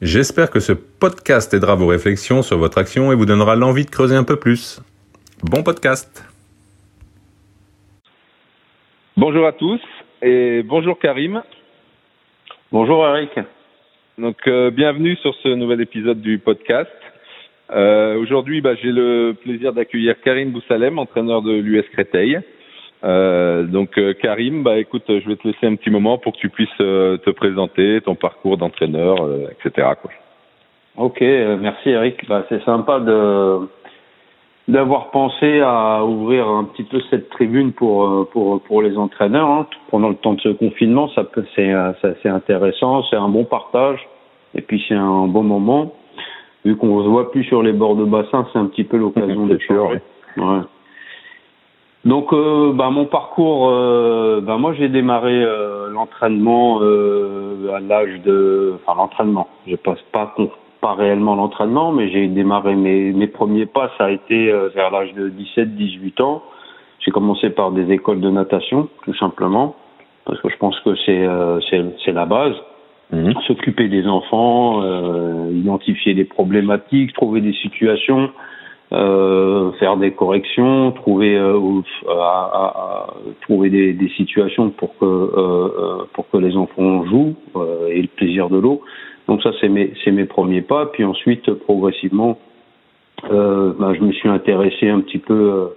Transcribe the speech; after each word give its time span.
J'espère 0.00 0.50
que 0.50 0.60
ce 0.60 0.72
podcast 0.72 1.52
aidera 1.54 1.74
vos 1.74 1.88
réflexions 1.88 2.42
sur 2.42 2.56
votre 2.56 2.78
action 2.78 3.10
et 3.10 3.16
vous 3.16 3.26
donnera 3.26 3.56
l'envie 3.56 3.84
de 3.84 3.90
creuser 3.90 4.14
un 4.14 4.22
peu 4.22 4.36
plus. 4.36 4.80
Bon 5.42 5.64
podcast 5.64 6.24
Bonjour 9.16 9.44
à 9.44 9.50
tous 9.50 9.80
et 10.22 10.62
bonjour 10.62 11.00
Karim. 11.00 11.42
Bonjour 12.70 13.04
Eric. 13.08 13.30
Donc 14.18 14.36
euh, 14.46 14.70
bienvenue 14.70 15.16
sur 15.16 15.34
ce 15.42 15.48
nouvel 15.48 15.80
épisode 15.80 16.20
du 16.20 16.38
podcast. 16.38 16.92
Euh, 17.72 18.16
Aujourd'hui, 18.18 18.60
bah, 18.60 18.76
j'ai 18.76 18.92
le 18.92 19.34
plaisir 19.42 19.72
d'accueillir 19.72 20.14
Karim 20.20 20.52
Boussalem, 20.52 21.00
entraîneur 21.00 21.42
de 21.42 21.54
l'US 21.54 21.84
Créteil. 21.90 22.38
Euh, 23.04 23.64
donc 23.64 23.96
euh, 23.98 24.12
Karim, 24.14 24.62
bah 24.62 24.78
écoute, 24.78 25.04
je 25.08 25.28
vais 25.28 25.36
te 25.36 25.46
laisser 25.46 25.66
un 25.66 25.76
petit 25.76 25.90
moment 25.90 26.18
pour 26.18 26.32
que 26.32 26.38
tu 26.38 26.48
puisses 26.48 26.68
euh, 26.80 27.16
te 27.18 27.30
présenter, 27.30 28.00
ton 28.00 28.14
parcours 28.14 28.56
d'entraîneur, 28.56 29.16
etc. 29.50 29.88
Quoi. 30.00 30.10
Ok, 30.96 31.20
merci 31.20 31.90
Eric. 31.90 32.28
Bah, 32.28 32.44
c'est 32.48 32.62
sympa 32.64 33.00
de 33.00 33.68
d'avoir 34.66 35.10
pensé 35.10 35.60
à 35.60 36.04
ouvrir 36.04 36.46
un 36.46 36.64
petit 36.64 36.82
peu 36.82 37.00
cette 37.08 37.30
tribune 37.30 37.72
pour 37.72 38.28
pour 38.30 38.60
pour 38.62 38.82
les 38.82 38.98
entraîneurs 38.98 39.48
hein. 39.48 39.66
pendant 39.90 40.08
le 40.08 40.16
temps 40.16 40.34
de 40.34 40.40
ce 40.40 40.48
confinement. 40.48 41.08
Ça 41.10 41.24
peut 41.24 41.44
c'est 41.54 41.72
c'est 42.22 42.28
intéressant, 42.28 43.04
c'est 43.04 43.16
un 43.16 43.28
bon 43.28 43.44
partage 43.44 44.00
et 44.54 44.60
puis 44.60 44.84
c'est 44.88 44.94
un 44.94 45.26
bon 45.28 45.44
moment. 45.44 45.94
Vu 46.64 46.76
qu'on 46.76 47.02
se 47.04 47.08
voit 47.08 47.30
plus 47.30 47.44
sur 47.44 47.62
les 47.62 47.72
bords 47.72 47.94
de 47.94 48.04
bassin, 48.04 48.46
c'est 48.52 48.58
un 48.58 48.66
petit 48.66 48.84
peu 48.84 48.96
l'occasion 48.96 49.46
de 49.46 49.56
changer. 49.58 50.00
Ouais. 50.36 50.60
Donc, 52.08 52.32
euh, 52.32 52.72
bah, 52.72 52.88
mon 52.88 53.04
parcours, 53.04 53.68
euh, 53.68 54.40
bah, 54.40 54.56
moi 54.56 54.72
j'ai 54.72 54.88
démarré 54.88 55.44
euh, 55.44 55.90
l'entraînement 55.90 56.78
euh, 56.80 57.70
à 57.74 57.80
l'âge 57.80 58.22
de, 58.24 58.76
enfin 58.76 58.96
l'entraînement. 58.96 59.46
Je 59.66 59.76
passe 59.76 60.00
pas 60.10 60.34
pas 60.80 60.94
réellement 60.94 61.34
l'entraînement, 61.34 61.92
mais 61.92 62.08
j'ai 62.08 62.28
démarré 62.28 62.76
mes 62.76 63.12
mes 63.12 63.26
premiers 63.26 63.66
pas. 63.66 63.90
Ça 63.98 64.06
a 64.06 64.10
été 64.10 64.50
euh, 64.50 64.70
vers 64.74 64.90
l'âge 64.90 65.12
de 65.12 65.28
17-18 65.28 66.22
ans. 66.22 66.42
J'ai 67.00 67.10
commencé 67.10 67.50
par 67.50 67.72
des 67.72 67.92
écoles 67.92 68.22
de 68.22 68.30
natation, 68.30 68.88
tout 69.04 69.14
simplement, 69.16 69.76
parce 70.24 70.40
que 70.40 70.48
je 70.48 70.56
pense 70.56 70.80
que 70.80 70.94
c'est 71.04 71.26
c'est 71.68 71.84
c'est 72.06 72.12
la 72.12 72.24
base. 72.24 72.54
Mmh. 73.12 73.32
S'occuper 73.46 73.88
des 73.88 74.06
enfants, 74.06 74.82
identifier 75.50 76.14
des 76.14 76.24
problématiques, 76.24 77.12
trouver 77.12 77.42
des 77.42 77.54
situations 77.54 78.30
euh, 78.92 79.72
faire 79.72 79.96
des 79.96 80.12
corrections, 80.12 80.92
trouver 80.92 81.36
euh, 81.36 81.58
à, 82.08 82.14
à, 82.14 83.14
trouver 83.42 83.68
des, 83.68 83.92
des, 83.92 84.08
situations 84.10 84.70
pour 84.70 84.96
que 84.98 85.04
euh, 85.04 85.68
euh, 85.78 86.04
pour 86.14 86.28
que 86.30 86.38
les 86.38 86.56
enfants 86.56 87.04
jouent 87.04 87.34
euh, 87.56 87.88
et 87.88 88.00
le 88.00 88.08
plaisir 88.08 88.48
de 88.48 88.58
l'eau. 88.58 88.80
Donc 89.26 89.42
ça 89.42 89.50
c'est 89.60 89.68
mes 89.68 89.92
c'est 90.02 90.10
mes 90.10 90.24
premiers 90.24 90.62
pas. 90.62 90.86
Puis 90.86 91.04
ensuite 91.04 91.52
progressivement, 91.52 92.38
bah, 93.22 93.92
je 93.94 94.00
me 94.00 94.12
suis 94.12 94.28
intéressé 94.28 94.88
un 94.88 95.00
petit 95.00 95.18
peu 95.18 95.74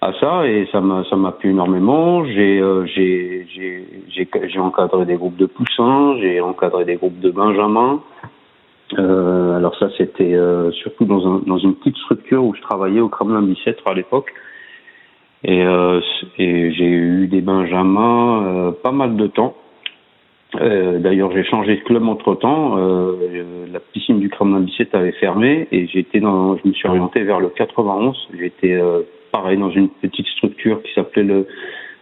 à 0.00 0.12
ça 0.20 0.46
et 0.46 0.68
ça 0.70 0.80
m'a 0.80 1.02
ça 1.10 1.16
m'a 1.16 1.32
plu 1.32 1.50
énormément. 1.50 2.24
J'ai 2.24 2.62
j'ai 2.94 3.46
j'ai 4.10 4.28
j'ai 4.46 4.60
encadré 4.60 5.06
des 5.06 5.16
groupes 5.16 5.36
de 5.36 5.46
poussins, 5.46 6.16
j'ai 6.20 6.40
encadré 6.40 6.84
des 6.84 6.94
groupes 6.94 7.18
de 7.18 7.32
benjamins. 7.32 8.00
Euh, 8.96 9.56
alors 9.56 9.76
ça, 9.78 9.90
c'était 9.98 10.34
euh, 10.34 10.70
surtout 10.72 11.04
dans, 11.04 11.26
un, 11.26 11.42
dans 11.46 11.58
une 11.58 11.74
petite 11.74 11.96
structure 11.96 12.44
où 12.44 12.54
je 12.54 12.62
travaillais 12.62 13.00
au 13.00 13.08
Kremlin 13.08 13.42
Bicêtre 13.42 13.82
à 13.86 13.94
l'époque. 13.94 14.32
Et, 15.44 15.62
euh, 15.62 16.00
et 16.38 16.72
j'ai 16.72 16.86
eu 16.86 17.26
des 17.28 17.40
benjamins 17.40 18.44
euh, 18.44 18.72
pas 18.72 18.92
mal 18.92 19.16
de 19.16 19.26
temps. 19.26 19.54
Euh, 20.60 20.98
d'ailleurs, 20.98 21.30
j'ai 21.32 21.44
changé 21.44 21.76
de 21.76 21.82
club 21.82 22.08
entre 22.08 22.34
temps. 22.34 22.76
la 22.76 23.80
piscine 23.80 24.18
du 24.18 24.30
Kremlin 24.30 24.60
Bicêtre 24.60 24.96
avait 24.96 25.12
fermé 25.12 25.68
et 25.70 25.86
j'étais 25.88 26.20
dans, 26.20 26.56
je 26.56 26.66
me 26.66 26.72
suis 26.72 26.88
orienté 26.88 27.22
vers 27.22 27.40
le 27.40 27.48
91. 27.50 28.16
J'étais 28.38 28.80
pareil 29.30 29.58
dans 29.58 29.70
une 29.70 29.90
petite 29.90 30.26
structure 30.28 30.82
qui 30.82 30.92
s'appelait 30.94 31.24
le 31.24 31.46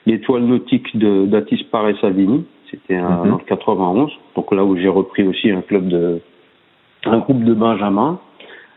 l'étoile 0.06 0.44
nautique 0.44 0.96
de 0.96 1.26
d'Atis 1.26 1.64
Paré 1.70 1.96
Savini. 2.00 2.44
C'était 2.70 2.96
mm 2.96 3.32
en 3.32 3.38
91. 3.38 4.12
Donc 4.36 4.52
là 4.52 4.64
où 4.64 4.76
j'ai 4.76 4.88
repris 4.88 5.26
aussi 5.26 5.50
un 5.50 5.62
club 5.62 5.88
de 5.88 6.20
un 7.04 7.18
groupe 7.18 7.44
de 7.44 7.54
Benjamin. 7.54 8.18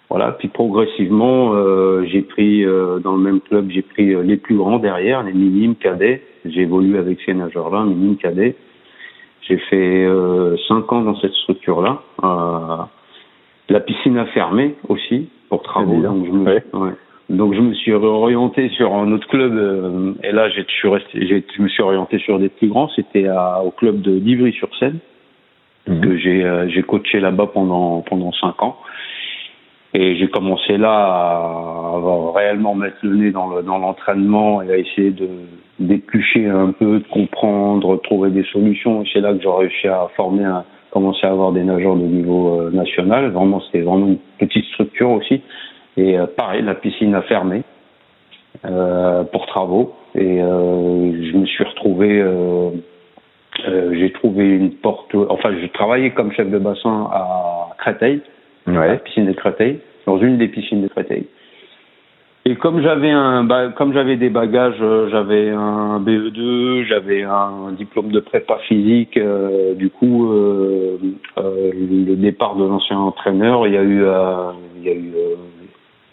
Voilà, 0.09 0.31
puis 0.31 0.47
progressivement, 0.47 1.53
euh, 1.53 2.03
j'ai 2.07 2.23
pris 2.23 2.65
euh, 2.65 2.97
dans 2.99 3.15
le 3.15 3.21
même 3.21 3.41
club, 3.41 3.69
j'ai 3.69 3.83
pris 3.83 4.15
euh, 4.15 4.23
les 4.23 4.37
plus 4.37 4.55
grands 4.55 4.79
derrière, 4.79 5.21
les 5.21 5.33
minimes 5.33 5.75
cadets. 5.75 6.23
J'ai 6.45 6.61
évolué 6.61 6.97
avec 6.97 7.19
ces 7.25 7.33
nageurs-là, 7.35 7.83
minimes 7.83 8.17
cadets. 8.17 8.55
J'ai 9.41 9.57
fait 9.57 10.05
euh, 10.05 10.57
cinq 10.67 10.91
ans 10.91 11.01
dans 11.01 11.15
cette 11.19 11.33
structure-là. 11.33 12.01
la 13.69 13.79
piscine 13.81 14.17
a 14.17 14.25
fermé 14.27 14.75
aussi 14.87 15.29
pour 15.47 15.61
travaux. 15.61 16.01
Donc 16.01 16.25
je, 16.25 16.31
me, 16.31 16.53
ouais. 16.53 16.93
donc 17.29 17.53
je 17.53 17.61
me 17.61 17.73
suis 17.75 17.93
orienté 17.93 18.69
sur 18.69 18.95
un 18.95 19.11
autre 19.11 19.27
club. 19.27 20.15
et 20.23 20.31
là, 20.31 20.49
je 20.49 20.61
suis 20.61 20.89
resté, 20.89 21.27
je 21.27 21.61
me 21.61 21.67
suis 21.67 21.83
orienté 21.83 22.17
sur 22.17 22.39
des 22.39 22.49
plus 22.49 22.67
grands. 22.67 22.89
C'était 22.95 23.27
au 23.63 23.69
club 23.69 24.01
de 24.01 24.17
d'Ivry-sur-Seine 24.17 24.99
que 26.01 26.17
j'ai 26.17 26.43
euh, 26.43 26.67
j'ai 26.69 26.83
coaché 26.83 27.19
là-bas 27.19 27.47
pendant 27.53 28.01
pendant 28.01 28.31
cinq 28.33 28.61
ans. 28.63 28.77
Et 29.93 30.17
j'ai 30.17 30.27
commencé 30.27 30.77
là 30.77 30.91
à, 30.91 31.95
à, 31.95 32.31
réellement 32.35 32.75
mettre 32.75 32.97
le 33.01 33.15
nez 33.15 33.31
dans 33.31 33.47
le 33.47 33.63
dans 33.63 33.79
l'entraînement 33.79 34.61
et 34.61 34.71
à 34.71 34.77
essayer 34.77 35.11
de 35.11 35.27
d'éplucher 35.79 36.47
un 36.47 36.71
peu, 36.71 36.99
de 36.99 37.07
comprendre, 37.07 37.97
trouver 38.01 38.31
des 38.31 38.43
solutions. 38.43 39.03
Et 39.03 39.07
c'est 39.13 39.21
là 39.21 39.33
que 39.33 39.41
j'ai 39.41 39.49
réussi 39.49 39.87
à 39.87 40.09
former, 40.15 40.45
à 40.45 40.65
commencer 40.91 41.25
à 41.25 41.31
avoir 41.31 41.51
des 41.51 41.63
nageurs 41.63 41.95
de 41.95 42.05
niveau 42.05 42.59
euh, 42.59 42.71
national. 42.71 43.31
Vraiment, 43.31 43.61
c'était 43.61 43.81
vraiment 43.81 44.07
une 44.07 44.17
petite 44.37 44.65
structure 44.65 45.11
aussi. 45.11 45.41
Et 45.97 46.17
euh, 46.17 46.27
pareil, 46.27 46.61
la 46.61 46.75
piscine 46.75 47.15
a 47.15 47.21
fermé 47.23 47.63
euh, 48.65 49.23
pour 49.23 49.45
travaux. 49.45 49.95
Et 50.15 50.39
je 50.39 51.37
me 51.37 51.45
suis 51.45 51.63
retrouvé 51.63 52.19
euh, 52.19 52.71
j'ai 53.65 54.11
trouvé 54.13 54.45
une 54.45 54.71
porte. 54.71 55.13
Enfin, 55.29 55.51
je 55.61 55.67
travaillais 55.67 56.11
comme 56.11 56.31
chef 56.31 56.49
de 56.49 56.59
bassin 56.59 57.09
à 57.11 57.69
Créteil, 57.77 58.21
ouais. 58.67 58.77
à 58.77 58.87
la 58.87 58.97
piscine 58.97 59.25
de 59.25 59.33
Créteil, 59.33 59.79
dans 60.05 60.17
une 60.19 60.37
des 60.37 60.47
piscines 60.47 60.81
de 60.81 60.87
Créteil. 60.87 61.25
Et 62.45 62.55
comme 62.55 62.81
j'avais 62.81 63.11
un, 63.11 63.47
comme 63.75 63.93
j'avais 63.93 64.15
des 64.15 64.29
bagages, 64.29 64.81
euh, 64.81 65.09
j'avais 65.11 65.49
un 65.49 65.99
BE2, 65.99 66.85
j'avais 66.85 67.21
un 67.21 67.73
diplôme 67.73 68.11
de 68.11 68.21
prépa 68.21 68.57
physique. 68.67 69.17
Euh, 69.17 69.75
du 69.75 69.89
coup, 69.89 70.31
euh, 70.31 70.97
euh, 71.37 71.71
le 71.73 72.15
départ 72.15 72.55
de 72.55 72.63
l'ancien 72.63 72.97
entraîneur, 72.97 73.67
il 73.67 73.73
y 73.73 73.77
a 73.77 73.83
eu, 73.83 74.03
il 74.77 74.83
y 74.83 74.89
a 74.89 74.93
eu, 74.93 75.13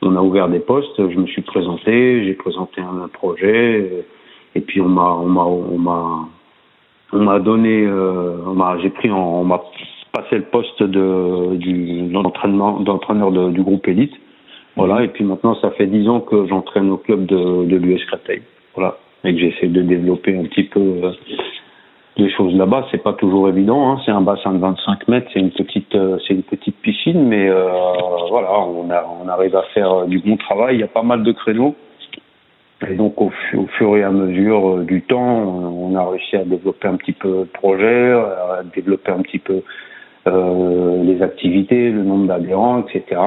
on 0.02 0.16
a 0.16 0.20
ouvert 0.20 0.48
des 0.48 0.58
postes. 0.58 0.98
Je 0.98 1.16
me 1.16 1.26
suis 1.26 1.42
présenté, 1.42 2.24
j'ai 2.24 2.34
présenté 2.34 2.82
un, 2.82 3.08
projet, 3.08 4.04
et 4.54 4.60
puis 4.60 4.80
on 4.80 4.88
m'a, 4.88 5.12
on 5.14 5.26
m'a, 5.26 5.44
on 5.44 5.78
m'a 5.78 6.28
on 7.12 7.20
m'a 7.20 7.38
donné, 7.38 7.84
euh, 7.84 8.38
on 8.46 8.54
m'a, 8.54 8.78
j'ai 8.82 8.90
pris, 8.90 9.10
en, 9.10 9.40
on 9.40 9.44
m'a 9.44 9.62
passé 10.12 10.36
le 10.36 10.44
poste 10.44 10.82
de 10.82 11.56
du 11.56 12.08
d'entraînement 12.08 12.80
d'entraîneur 12.80 13.30
du 13.30 13.62
groupe 13.62 13.86
élite. 13.88 14.14
Voilà, 14.76 15.03
et 15.03 15.08
puis 15.08 15.24
maintenant 15.24 15.54
ça 15.56 15.70
fait 15.70 15.86
dix 15.86 16.08
ans 16.08 16.20
que 16.20 16.47
j'entraîne 16.47 16.91
au 16.91 16.98
club 16.98 17.26
de, 17.26 17.64
de 17.64 17.76
l'US 17.76 18.04
Créteil. 18.06 18.42
Voilà, 18.74 18.97
et 19.24 19.34
que 19.34 19.41
j'essaie 19.41 19.68
de 19.68 19.82
développer 19.82 20.36
un 20.36 20.44
petit 20.44 20.64
peu 20.64 20.80
euh, 20.80 21.12
les 22.18 22.30
choses 22.30 22.54
là-bas. 22.54 22.86
C'est 22.91 23.03
pas 23.03 23.14
toujours 23.14 23.48
évident. 23.48 23.91
Hein. 23.91 24.00
C'est 24.04 24.12
un 24.12 24.20
bassin 24.20 24.52
de 24.52 24.59
25 24.59 25.09
mètres, 25.09 25.28
c'est 25.32 25.41
une 25.41 25.50
petite, 25.50 25.94
euh, 25.94 26.18
c'est 26.26 26.34
une 26.34 26.42
petite 26.42 26.76
piscine, 26.76 27.26
mais 27.26 27.48
euh, 27.48 27.68
voilà, 28.28 28.59
on, 28.60 28.91
a, 28.91 29.04
on 29.24 29.28
arrive 29.28 29.56
à 29.56 29.62
faire 29.74 30.06
du 30.06 30.18
bon 30.18 30.36
travail. 30.36 30.76
Il 30.76 30.80
y 30.80 30.84
a 30.84 30.88
pas 30.88 31.02
mal 31.02 31.22
de 31.22 31.32
créneaux. 31.32 31.74
Et 32.88 32.94
donc 32.94 33.20
au, 33.20 33.30
au, 33.54 33.66
fur 33.78 33.96
et 33.96 34.02
à 34.02 34.10
mesure 34.10 34.68
euh, 34.68 34.84
du 34.84 35.02
temps, 35.02 35.42
on 35.42 35.94
a 35.94 36.10
réussi 36.10 36.36
à 36.36 36.44
développer 36.44 36.88
un 36.88 36.96
petit 36.96 37.12
peu 37.12 37.40
le 37.40 37.44
projet, 37.46 38.12
à 38.12 38.62
développer 38.74 39.12
un 39.12 39.22
petit 39.22 39.38
peu 39.38 39.62
euh, 40.26 41.02
les 41.04 41.22
activités, 41.22 41.90
le 41.90 42.02
nombre 42.02 42.26
d'adhérents, 42.26 42.80
etc. 42.82 43.20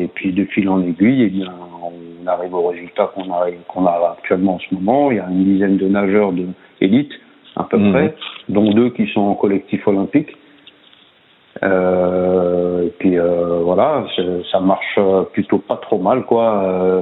Et, 0.00 0.08
puis 0.14 0.32
de 0.32 0.44
fil 0.44 0.68
en 0.68 0.80
aiguille, 0.82 1.24
eh 1.24 1.28
bien, 1.28 1.52
on 1.82 2.26
arrive 2.26 2.54
au 2.54 2.68
résultat 2.68 3.10
qu'on 3.14 3.32
a, 3.32 3.46
qu'on 3.68 3.84
a 3.86 4.16
actuellement 4.16 4.54
en 4.54 4.58
ce 4.60 4.74
moment. 4.74 5.10
Il 5.10 5.16
y 5.16 5.20
a 5.20 5.26
une 5.28 5.44
dizaine 5.44 5.76
de 5.76 5.88
nageurs 5.88 6.32
de 6.32 6.46
élite 6.80 7.12
à 7.56 7.64
peu 7.64 7.78
mmh. 7.78 7.92
près, 7.92 8.14
dont 8.48 8.70
deux 8.70 8.90
qui 8.90 9.06
sont 9.08 9.22
en 9.22 9.34
collectif 9.34 9.86
olympique. 9.88 10.36
Euh, 11.62 12.45
puis 13.06 13.18
euh, 13.18 13.60
voilà, 13.62 14.04
ça 14.50 14.60
marche 14.60 14.98
plutôt 15.32 15.58
pas 15.58 15.76
trop 15.76 15.98
mal 15.98 16.24
quoi. 16.24 16.62
Euh, 16.64 17.00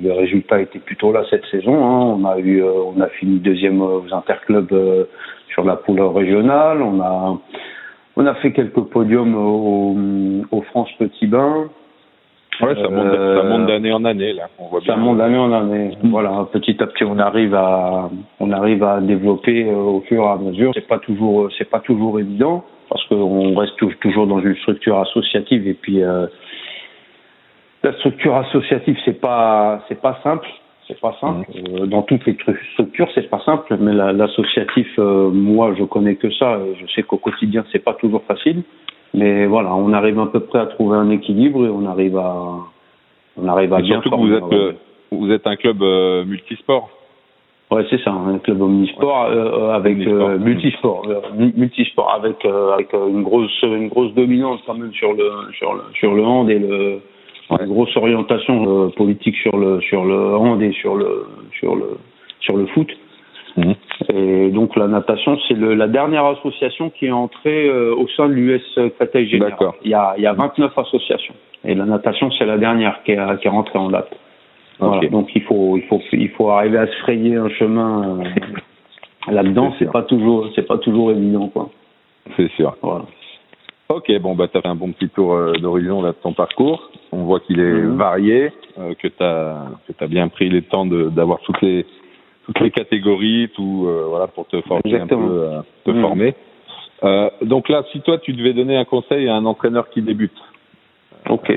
les 0.00 0.12
résultats 0.12 0.60
étaient 0.60 0.78
plutôt 0.78 1.12
là 1.12 1.22
cette 1.28 1.44
saison. 1.46 1.74
Hein. 1.74 2.16
On 2.18 2.24
a 2.24 2.38
eu, 2.38 2.62
euh, 2.62 2.70
on 2.94 3.00
a 3.00 3.08
fini 3.08 3.38
deuxième 3.38 3.82
aux 3.82 4.04
interclubs 4.12 4.72
euh, 4.72 5.04
sur 5.48 5.64
la 5.64 5.76
poule 5.76 6.00
régionale. 6.00 6.82
On 6.82 7.00
a, 7.00 7.38
on 8.16 8.26
a 8.26 8.34
fait 8.34 8.52
quelques 8.52 8.80
podiums 8.80 9.34
au, 9.34 9.96
au 10.52 10.62
France 10.62 10.90
Petit 10.98 11.26
Bain. 11.26 11.68
Ouais, 12.60 12.76
ça 12.76 12.88
monte, 12.88 13.12
ça 13.12 13.42
monte 13.42 13.66
d'année 13.66 13.92
en 13.92 14.04
année 14.04 14.32
là. 14.32 14.44
On 14.60 14.68
voit 14.68 14.80
ça 14.86 14.94
monte 14.94 15.18
d'année 15.18 15.38
en 15.38 15.52
année. 15.52 15.96
Voilà, 16.04 16.46
petit 16.52 16.80
à 16.80 16.86
petit, 16.86 17.02
on 17.02 17.18
arrive 17.18 17.52
à, 17.56 18.08
on 18.38 18.52
arrive 18.52 18.84
à 18.84 19.00
développer 19.00 19.64
au 19.72 20.00
fur 20.02 20.22
et 20.22 20.28
à 20.28 20.36
mesure. 20.36 20.70
C'est 20.74 20.86
pas 20.86 21.00
toujours, 21.00 21.48
c'est 21.58 21.68
pas 21.68 21.80
toujours 21.80 22.20
évident 22.20 22.62
parce 22.94 23.08
qu'on 23.08 23.56
reste 23.56 23.74
toujours 24.00 24.28
dans 24.28 24.38
une 24.38 24.54
structure 24.58 25.00
associative 25.00 25.66
et 25.66 25.74
puis 25.74 26.00
euh, 26.00 26.28
la 27.82 27.92
structure 27.94 28.36
associative 28.36 28.96
c'est 29.04 29.20
pas 29.20 29.82
c'est 29.88 30.00
pas 30.00 30.20
simple 30.22 30.48
c'est 30.86 31.00
pas 31.00 31.16
simple. 31.20 31.44
Mmh. 31.50 31.76
euh, 31.76 31.86
dans 31.86 32.02
toutes 32.02 32.24
les 32.24 32.36
structures 32.74 33.08
c'est 33.12 33.28
pas 33.28 33.40
simple 33.44 33.76
mais 33.80 33.92
l'associatif 33.92 34.86
euh, 35.00 35.28
moi 35.28 35.74
je 35.76 35.82
connais 35.82 36.14
que 36.14 36.30
ça 36.34 36.60
et 36.60 36.76
je 36.80 36.86
sais 36.92 37.02
qu'au 37.02 37.16
quotidien 37.16 37.64
c'est 37.72 37.82
pas 37.82 37.94
toujours 37.94 38.22
facile. 38.28 38.62
Mais 39.12 39.46
voilà 39.46 39.74
on 39.74 39.92
arrive 39.92 40.20
à 40.20 40.26
peu 40.26 40.40
près 40.40 40.60
à 40.60 40.66
trouver 40.66 40.96
un 40.96 41.10
équilibre 41.10 41.66
et 41.66 41.70
on 41.70 41.86
arrive 41.86 42.16
à 42.16 42.32
on 43.36 43.48
arrive 43.48 43.72
à 43.72 43.80
bien 43.80 44.02
surtout 44.02 44.18
que 44.18 44.22
vous 44.22 44.34
êtes 44.34 44.76
vous 45.10 45.32
êtes 45.32 45.46
un 45.48 45.56
club 45.56 45.80
multisport 46.28 46.90
Ouais, 47.74 47.84
c'est 47.90 48.00
ça, 48.02 48.12
un 48.12 48.38
club 48.38 48.62
omnisport 48.62 49.24
euh, 49.24 49.70
avec 49.72 49.98
euh, 50.06 50.38
multisport, 50.38 51.02
euh, 51.08 51.20
multisport 51.56 52.14
avec 52.14 52.44
avec 52.44 52.92
une 52.92 53.24
grosse 53.24 53.62
une 53.62 53.88
grosse 53.88 54.14
dominance 54.14 54.60
quand 54.64 54.74
même 54.74 54.92
sur 54.92 55.12
le 55.12 55.28
sur 55.58 55.74
le 55.74 55.82
sur 55.94 56.14
le 56.14 56.22
hand 56.24 56.48
et 56.50 56.60
le 56.60 57.00
une 57.50 57.66
grosse 57.66 57.96
orientation 57.96 58.90
politique 58.90 59.34
sur 59.38 59.56
le 59.56 59.80
sur 59.80 60.04
le 60.04 60.36
hand 60.36 60.62
et 60.62 60.70
sur 60.70 60.94
le 60.94 61.26
sur 61.58 61.74
le 61.74 61.98
sur 62.38 62.56
le 62.56 62.66
foot. 62.66 62.92
Mmh. 63.56 63.72
Et 64.12 64.50
donc 64.50 64.76
la 64.76 64.86
natation, 64.86 65.36
c'est 65.48 65.58
la 65.58 65.88
dernière 65.88 66.26
association 66.26 66.90
qui 66.90 67.06
est 67.06 67.10
entrée 67.12 67.68
au 67.70 68.06
sein 68.16 68.28
de 68.28 68.34
l'US 68.34 68.78
Créteil 69.00 69.28
Général. 69.28 69.72
Il 69.82 69.90
y 69.90 69.94
a 69.94 70.14
il 70.16 70.22
y 70.22 70.28
a 70.28 70.32
29 70.32 70.78
associations 70.78 71.34
et 71.64 71.74
la 71.74 71.86
natation 71.86 72.30
c'est 72.38 72.46
la 72.46 72.56
dernière 72.56 73.02
qui 73.02 73.10
est 73.10 73.40
qui 73.40 73.48
est 73.48 73.50
rentrée 73.50 73.80
en 73.80 73.90
date. 73.90 74.10
Voilà, 74.78 75.08
donc 75.08 75.30
il 75.34 75.42
faut, 75.42 75.76
il 75.76 75.84
faut, 75.84 76.00
il 76.12 76.30
faut 76.30 76.50
arriver 76.50 76.78
à 76.78 76.86
se 76.86 76.96
frayer 77.02 77.36
un 77.36 77.48
chemin 77.50 78.20
euh, 78.20 78.24
là-dedans. 79.32 79.72
C'est 79.78 79.90
pas 79.90 80.02
toujours, 80.02 80.48
c'est 80.54 80.66
pas 80.66 80.78
toujours 80.78 81.10
évident, 81.12 81.48
quoi. 81.48 81.70
C'est 82.36 82.50
sûr. 82.52 82.76
Voilà. 82.82 83.04
Ok, 83.88 84.10
bon, 84.20 84.34
bah, 84.34 84.48
tu 84.48 84.56
as 84.58 84.62
fait 84.62 84.68
un 84.68 84.74
bon 84.74 84.92
petit 84.92 85.08
tour 85.10 85.34
euh, 85.34 85.52
d'horizon 85.52 86.02
là 86.02 86.08
de 86.10 86.16
ton 86.16 86.32
parcours. 86.32 86.90
On 87.12 87.24
voit 87.24 87.40
qu'il 87.40 87.60
est 87.60 87.72
mhm. 87.72 87.96
varié, 87.96 88.52
euh, 88.78 88.94
que 88.94 89.08
tu 89.08 89.22
as, 89.22 89.66
as 90.00 90.06
bien 90.06 90.28
pris 90.28 90.48
le 90.48 90.62
temps 90.62 90.86
d'avoir 90.86 91.40
toutes 91.40 91.60
les, 91.60 91.86
toutes 92.46 92.60
les 92.60 92.70
catégories, 92.70 93.50
tout, 93.54 93.88
voilà, 94.08 94.26
pour 94.26 94.46
te 94.46 94.60
former 94.62 95.00
un 95.00 95.06
peu, 95.06 95.50
te 95.84 95.90
mhm. 95.90 96.00
former. 96.00 96.34
donc 97.42 97.68
là, 97.68 97.84
si 97.92 98.00
toi, 98.00 98.18
tu 98.18 98.32
devais 98.32 98.54
donner 98.54 98.76
un 98.76 98.84
conseil 98.84 99.28
à 99.28 99.36
un 99.36 99.44
entraîneur 99.44 99.88
qui 99.90 100.02
débute. 100.02 100.36
Ok. 101.28 101.52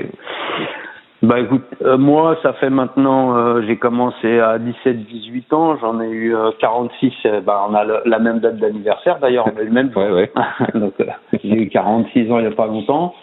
Bah 1.20 1.40
écoute, 1.40 1.64
euh, 1.82 1.98
moi 1.98 2.38
ça 2.44 2.52
fait 2.52 2.70
maintenant, 2.70 3.36
euh, 3.36 3.62
j'ai 3.66 3.76
commencé 3.76 4.38
à 4.38 4.56
17-18 4.58 5.52
ans, 5.52 5.76
j'en 5.80 6.00
ai 6.00 6.08
eu 6.08 6.32
46, 6.60 7.12
euh, 7.26 7.40
bah 7.40 7.66
on 7.68 7.74
a 7.74 7.84
la 8.04 8.18
même 8.20 8.38
date 8.38 8.58
d'anniversaire 8.58 9.18
d'ailleurs, 9.18 9.48
on 9.52 9.58
a 9.58 9.62
le 9.64 9.70
même. 9.70 9.90
ouais, 9.96 10.12
ouais. 10.12 10.30
Donc 10.74 10.94
j'ai 11.42 11.56
eu 11.56 11.68
46 11.70 12.30
ans 12.30 12.38
il 12.38 12.46
n'y 12.46 12.52
a 12.52 12.54
pas 12.54 12.68
longtemps. 12.68 13.14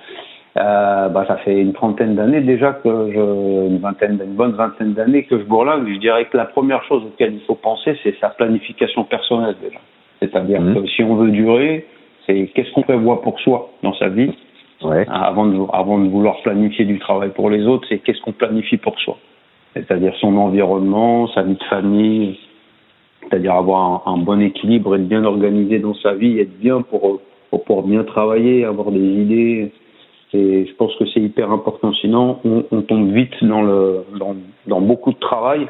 bah 0.55 1.23
ça 1.25 1.37
fait 1.37 1.57
une 1.61 1.71
trentaine 1.71 2.15
d'années 2.15 2.41
déjà 2.41 2.73
que 2.73 3.11
je, 3.13 3.67
une 3.69 3.79
vingtaine, 3.79 4.19
une 4.21 4.35
bonne 4.35 4.55
vingtaine 4.55 4.93
d'années 4.93 5.23
que 5.23 5.39
je 5.39 5.43
bourlingue. 5.45 5.87
Je 5.87 5.99
dirais 5.99 6.25
que 6.25 6.35
la 6.35 6.45
première 6.45 6.83
chose 6.83 7.01
auquel 7.05 7.35
il 7.35 7.41
faut 7.47 7.55
penser, 7.55 7.97
c'est 8.03 8.19
sa 8.19 8.27
planification 8.27 9.05
personnelle 9.05 9.55
déjà. 9.63 9.79
C'est-à-dire 10.19 10.59
mmh. 10.59 10.75
que 10.75 10.87
si 10.87 11.01
on 11.01 11.15
veut 11.15 11.31
durer, 11.31 11.87
c'est 12.25 12.51
qu'est-ce 12.53 12.73
qu'on 12.73 12.81
prévoit 12.81 13.21
pour 13.21 13.39
soi 13.39 13.69
dans 13.83 13.93
sa 13.93 14.09
vie 14.09 14.33
Ouais. 14.81 15.05
Avant, 15.09 15.45
de, 15.45 15.57
avant 15.71 15.99
de 15.99 16.09
vouloir 16.09 16.41
planifier 16.41 16.85
du 16.85 16.99
travail 16.99 17.29
pour 17.29 17.49
les 17.49 17.65
autres, 17.65 17.85
c'est 17.87 17.99
qu'est-ce 17.99 18.21
qu'on 18.21 18.33
planifie 18.33 18.77
pour 18.77 18.99
soi? 18.99 19.17
C'est-à-dire 19.73 20.13
son 20.19 20.35
environnement, 20.37 21.27
sa 21.29 21.43
vie 21.43 21.55
de 21.55 21.63
famille, 21.63 22.37
c'est-à-dire 23.23 23.53
avoir 23.53 24.07
un, 24.07 24.17
bon 24.17 24.41
équilibre, 24.41 24.95
être 24.95 25.07
bien 25.07 25.23
organisé 25.23 25.79
dans 25.79 25.95
sa 25.95 26.13
vie, 26.13 26.39
être 26.39 26.57
bien 26.59 26.81
pour, 26.81 27.19
pour, 27.65 27.83
bien 27.83 28.03
travailler, 28.03 28.65
avoir 28.65 28.91
des 28.91 28.99
idées. 28.99 29.71
Et 30.33 30.65
je 30.65 30.75
pense 30.75 30.93
que 30.97 31.05
c'est 31.13 31.21
hyper 31.21 31.51
important. 31.51 31.93
Sinon, 31.93 32.39
on, 32.43 32.65
on, 32.71 32.81
tombe 32.81 33.11
vite 33.11 33.33
dans, 33.41 33.61
le, 33.61 34.03
dans, 34.19 34.35
dans 34.67 34.81
beaucoup 34.81 35.13
de 35.13 35.19
travail. 35.19 35.67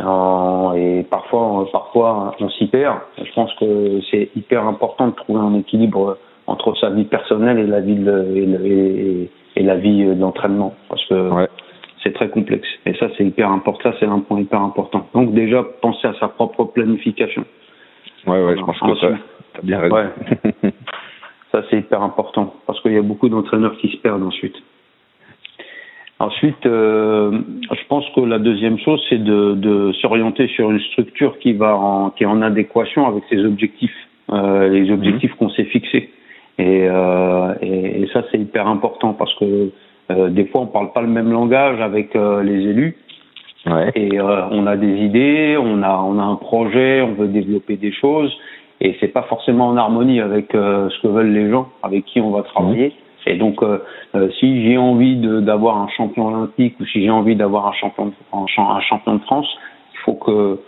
Euh, 0.00 0.72
et 0.72 1.02
parfois, 1.04 1.66
parfois, 1.72 2.34
on 2.40 2.48
s'y 2.50 2.66
perd. 2.66 2.98
Je 3.18 3.32
pense 3.34 3.52
que 3.54 4.00
c'est 4.10 4.30
hyper 4.36 4.66
important 4.66 5.08
de 5.08 5.14
trouver 5.14 5.40
un 5.40 5.54
équilibre 5.54 6.18
entre 6.46 6.76
sa 6.76 6.90
vie 6.90 7.04
personnelle 7.04 7.58
et 7.58 7.66
la 7.66 7.80
vie 7.80 7.96
de, 7.96 9.28
et, 9.56 9.62
la 9.62 9.76
vie 9.76 10.04
d'entraînement 10.16 10.74
parce 10.88 11.04
que 11.06 11.30
c'est 12.02 12.12
très 12.12 12.28
complexe 12.28 12.68
et 12.86 12.94
ça 12.94 13.08
c'est 13.16 13.24
hyper 13.24 13.50
important 13.50 13.90
ça 13.90 13.96
c'est 14.00 14.06
un 14.06 14.20
point 14.20 14.40
hyper 14.40 14.60
important 14.60 15.08
donc 15.14 15.32
déjà 15.32 15.64
penser 15.80 16.06
à 16.06 16.14
sa 16.20 16.28
propre 16.28 16.64
planification 16.64 17.44
ouais 18.26 18.44
ouais 18.44 18.56
je 18.56 18.62
pense 18.62 18.78
que 18.78 18.96
ça 18.96 19.08
as 19.58 19.62
bien 19.62 19.80
raison 19.80 19.94
ouais. 19.94 20.08
ça 21.52 21.62
c'est 21.70 21.78
hyper 21.78 22.02
important 22.02 22.54
parce 22.66 22.80
qu'il 22.82 22.92
y 22.92 22.98
a 22.98 23.02
beaucoup 23.02 23.28
d'entraîneurs 23.28 23.76
qui 23.78 23.88
se 23.88 23.96
perdent 23.98 24.24
ensuite 24.24 24.56
Ensuite, 26.20 26.64
euh, 26.64 27.40
je 27.70 27.86
pense 27.88 28.04
que 28.14 28.20
la 28.20 28.38
deuxième 28.38 28.78
chose, 28.78 29.04
c'est 29.08 29.22
de, 29.22 29.54
de 29.54 29.92
s'orienter 30.00 30.46
sur 30.48 30.70
une 30.70 30.80
structure 30.80 31.38
qui 31.40 31.52
va 31.54 31.76
en, 31.76 32.10
qui 32.10 32.22
est 32.22 32.26
en 32.26 32.40
adéquation 32.40 33.06
avec 33.06 33.24
ses 33.28 33.44
objectifs, 33.44 33.94
euh, 34.30 34.68
les 34.68 34.90
objectifs 34.92 35.32
mmh. 35.32 35.36
qu'on 35.36 35.50
s'est 35.50 35.64
fixés. 35.64 36.10
Et, 36.58 36.86
euh, 36.88 37.54
et, 37.62 38.02
et, 38.02 38.08
ça, 38.12 38.22
c'est 38.30 38.38
hyper 38.38 38.68
important 38.68 39.12
parce 39.12 39.34
que 39.34 39.70
euh, 40.10 40.28
des 40.28 40.46
fois, 40.46 40.62
on 40.62 40.66
parle 40.66 40.92
pas 40.92 41.02
le 41.02 41.08
même 41.08 41.32
langage 41.32 41.80
avec 41.80 42.14
euh, 42.14 42.42
les 42.42 42.60
élus. 42.68 42.96
Ouais. 43.66 43.90
Et 43.94 44.20
euh, 44.20 44.42
on 44.50 44.66
a 44.66 44.76
des 44.76 44.98
idées, 44.98 45.56
on 45.58 45.82
a, 45.82 45.96
on 45.96 46.18
a 46.18 46.22
un 46.22 46.36
projet, 46.36 47.00
on 47.00 47.14
veut 47.14 47.28
développer 47.28 47.76
des 47.76 47.92
choses, 47.92 48.30
et 48.82 48.94
c'est 49.00 49.08
pas 49.08 49.22
forcément 49.22 49.68
en 49.68 49.76
harmonie 49.78 50.20
avec 50.20 50.54
euh, 50.54 50.90
ce 50.90 51.00
que 51.00 51.08
veulent 51.08 51.32
les 51.32 51.50
gens 51.50 51.68
avec 51.82 52.04
qui 52.04 52.20
on 52.20 52.30
va 52.30 52.42
travailler. 52.42 52.88
Mmh. 52.88 53.30
Et 53.30 53.36
donc, 53.36 53.64
si 54.38 54.66
j'ai 54.66 54.76
envie 54.76 55.16
d'avoir 55.16 55.78
un 55.78 55.88
champion 55.96 56.26
olympique 56.26 56.78
ou 56.78 56.84
si 56.84 57.02
j'ai 57.02 57.08
envie 57.08 57.34
d'avoir 57.34 57.66
un 57.68 57.72
champion, 57.72 58.12
un 58.34 58.80
champion 58.80 59.14
de 59.14 59.22
France, 59.22 59.48
faut 60.04 60.14
que 60.14 60.58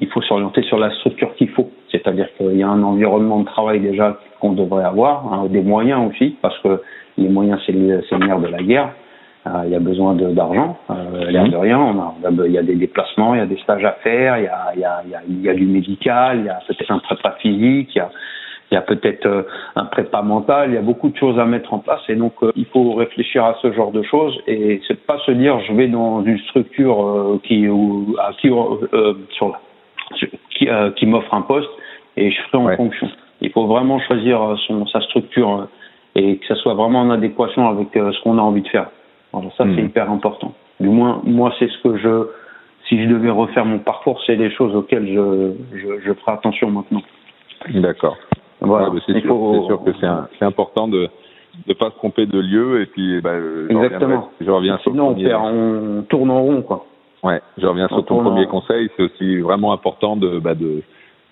il 0.00 0.08
faut 0.08 0.22
s'orienter 0.22 0.62
sur 0.62 0.78
la 0.78 0.90
structure 0.96 1.34
qu'il 1.34 1.48
faut. 1.50 1.70
C'est-à-dire 1.90 2.28
qu'il 2.36 2.56
y 2.56 2.62
a 2.62 2.68
un 2.68 2.82
environnement 2.82 3.40
de 3.40 3.46
travail 3.46 3.80
déjà 3.80 4.18
qu'on 4.40 4.52
devrait 4.52 4.84
avoir, 4.84 5.32
hein, 5.32 5.46
des 5.48 5.62
moyens 5.62 6.10
aussi, 6.10 6.36
parce 6.42 6.58
que 6.60 6.80
les 7.18 7.28
moyens, 7.28 7.60
c'est 7.66 7.72
le, 7.72 8.00
de 8.00 8.48
la 8.48 8.62
guerre. 8.62 8.90
Euh, 9.46 9.62
il 9.64 9.72
y 9.72 9.74
a 9.74 9.80
besoin 9.80 10.14
d'argent, 10.14 10.78
euh, 10.90 11.30
l'air 11.30 11.48
de 11.48 11.56
rien. 11.56 12.12
Il 12.46 12.52
y 12.52 12.58
a 12.58 12.62
des 12.62 12.76
déplacements, 12.76 13.34
il 13.34 13.38
y 13.38 13.40
a 13.40 13.46
des 13.46 13.58
stages 13.58 13.84
à 13.84 13.92
faire, 14.02 14.38
il 14.38 14.80
y 14.80 15.48
a, 15.48 15.54
du 15.54 15.66
médical, 15.66 16.38
il 16.38 16.46
y 16.46 16.48
a 16.48 16.60
peut-être 16.66 16.92
un 16.92 17.00
prépa 17.00 17.32
physique, 17.40 17.98
il 18.72 18.74
y 18.74 18.78
a 18.78 18.82
peut-être 18.82 19.26
euh, 19.26 19.42
un 19.76 19.84
prépa 19.84 20.22
mental, 20.22 20.70
il 20.70 20.74
y 20.74 20.78
a 20.78 20.82
beaucoup 20.82 21.10
de 21.10 21.16
choses 21.16 21.38
à 21.38 21.44
mettre 21.44 21.74
en 21.74 21.78
place 21.78 22.00
et 22.08 22.14
donc 22.14 22.32
euh, 22.42 22.52
il 22.56 22.64
faut 22.64 22.94
réfléchir 22.94 23.44
à 23.44 23.54
ce 23.60 23.70
genre 23.70 23.92
de 23.92 24.02
choses 24.02 24.34
et 24.46 24.80
c'est 24.88 24.98
pas 25.06 25.18
se 25.26 25.30
dire 25.30 25.60
je 25.68 25.74
vais 25.74 25.88
dans 25.88 26.24
une 26.24 26.38
structure 26.38 27.38
qui 27.44 27.68
ou 27.68 28.16
à 28.18 28.32
qui 28.32 28.48
sur 29.30 29.58
m'offre 31.02 31.34
un 31.34 31.42
poste 31.42 31.68
et 32.16 32.30
je 32.30 32.40
ferai 32.50 32.58
en 32.64 32.76
fonction. 32.76 33.10
Il 33.42 33.50
faut 33.50 33.66
vraiment 33.66 34.00
choisir 34.00 34.40
euh, 34.42 34.56
son, 34.66 34.86
sa 34.86 35.02
structure 35.02 35.68
et 36.14 36.38
que 36.38 36.46
ça 36.46 36.54
soit 36.56 36.74
vraiment 36.74 37.00
en 37.00 37.10
adéquation 37.10 37.68
avec 37.68 37.88
ce 37.92 38.22
qu'on 38.22 38.38
a 38.38 38.42
envie 38.42 38.62
de 38.62 38.68
faire. 38.68 38.88
Alors 39.34 39.52
ça, 39.56 39.64
c'est 39.64 39.82
hmm. 39.82 39.86
hyper 39.86 40.10
important. 40.10 40.54
Du 40.80 40.88
moins, 40.88 41.20
moi, 41.24 41.52
c'est 41.58 41.68
ce 41.68 41.78
que 41.82 41.98
je, 41.98 42.26
si 42.88 43.02
je 43.02 43.08
devais 43.08 43.30
refaire 43.30 43.66
mon 43.66 43.80
parcours, 43.80 44.22
c'est 44.26 44.36
les 44.36 44.50
choses 44.50 44.74
auxquelles 44.74 45.08
je, 45.08 45.78
je, 45.78 46.00
je 46.06 46.12
ferai 46.14 46.32
attention 46.32 46.70
maintenant. 46.70 47.02
D'accord. 47.70 48.16
Voilà. 48.62 48.90
c'est 49.06 49.20
sûr, 49.20 49.28
faut... 49.28 49.66
sûr, 49.66 49.84
que 49.84 49.90
c'est 50.38 50.44
important 50.44 50.88
de 50.88 51.08
ne 51.68 51.74
pas 51.74 51.90
se 51.90 51.96
tromper 51.96 52.26
de 52.26 52.38
lieu 52.38 52.80
et 52.80 52.86
puis 52.86 53.20
bah, 53.20 53.34
Exactement. 53.68 54.30
Je 54.40 54.50
reviens 54.50 54.78
sur 54.78 54.92
Sinon, 54.92 55.14
on, 55.16 55.98
on, 55.98 56.02
tourne 56.02 56.30
en 56.30 56.42
rond, 56.42 56.62
quoi. 56.62 56.86
Ouais, 57.22 57.40
je 57.58 57.66
reviens 57.66 57.88
sur 57.88 58.04
ton 58.04 58.22
premier 58.22 58.46
conseil. 58.46 58.90
C'est 58.96 59.02
aussi 59.04 59.38
vraiment 59.38 59.72
important 59.72 60.16
de, 60.16 60.38
bah, 60.38 60.54
de 60.54 60.82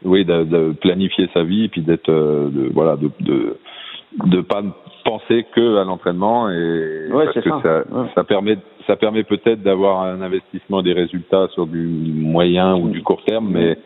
oui, 0.05 0.25
de, 0.25 0.45
de, 0.45 0.73
planifier 0.81 1.29
sa 1.35 1.43
vie 1.43 1.65
et 1.65 1.69
puis 1.69 1.83
d'être, 1.83 2.09
euh, 2.09 2.49
de, 2.49 2.71
voilà, 2.73 2.97
de, 2.97 3.11
de, 3.21 3.57
de 4.27 4.41
pas 4.41 4.63
penser 5.05 5.47
que 5.55 5.79
à 5.79 5.85
l'entraînement 5.85 6.51
et 6.51 7.09
parce 7.11 7.33
que 7.35 7.51
ça, 7.63 7.85
ça, 8.15 8.25
permet, 8.25 8.59
ça 8.87 8.97
permet 8.97 9.25
peut-être 9.25 9.63
d'avoir 9.63 10.03
un 10.03 10.21
investissement 10.21 10.83
des 10.83 10.93
résultats 10.93 11.49
sur 11.49 11.67
du 11.67 11.87
moyen 11.87 12.77
ou 12.77 12.89
du 12.89 13.03
court 13.03 13.23
terme, 13.25 13.49
mais 13.51 13.79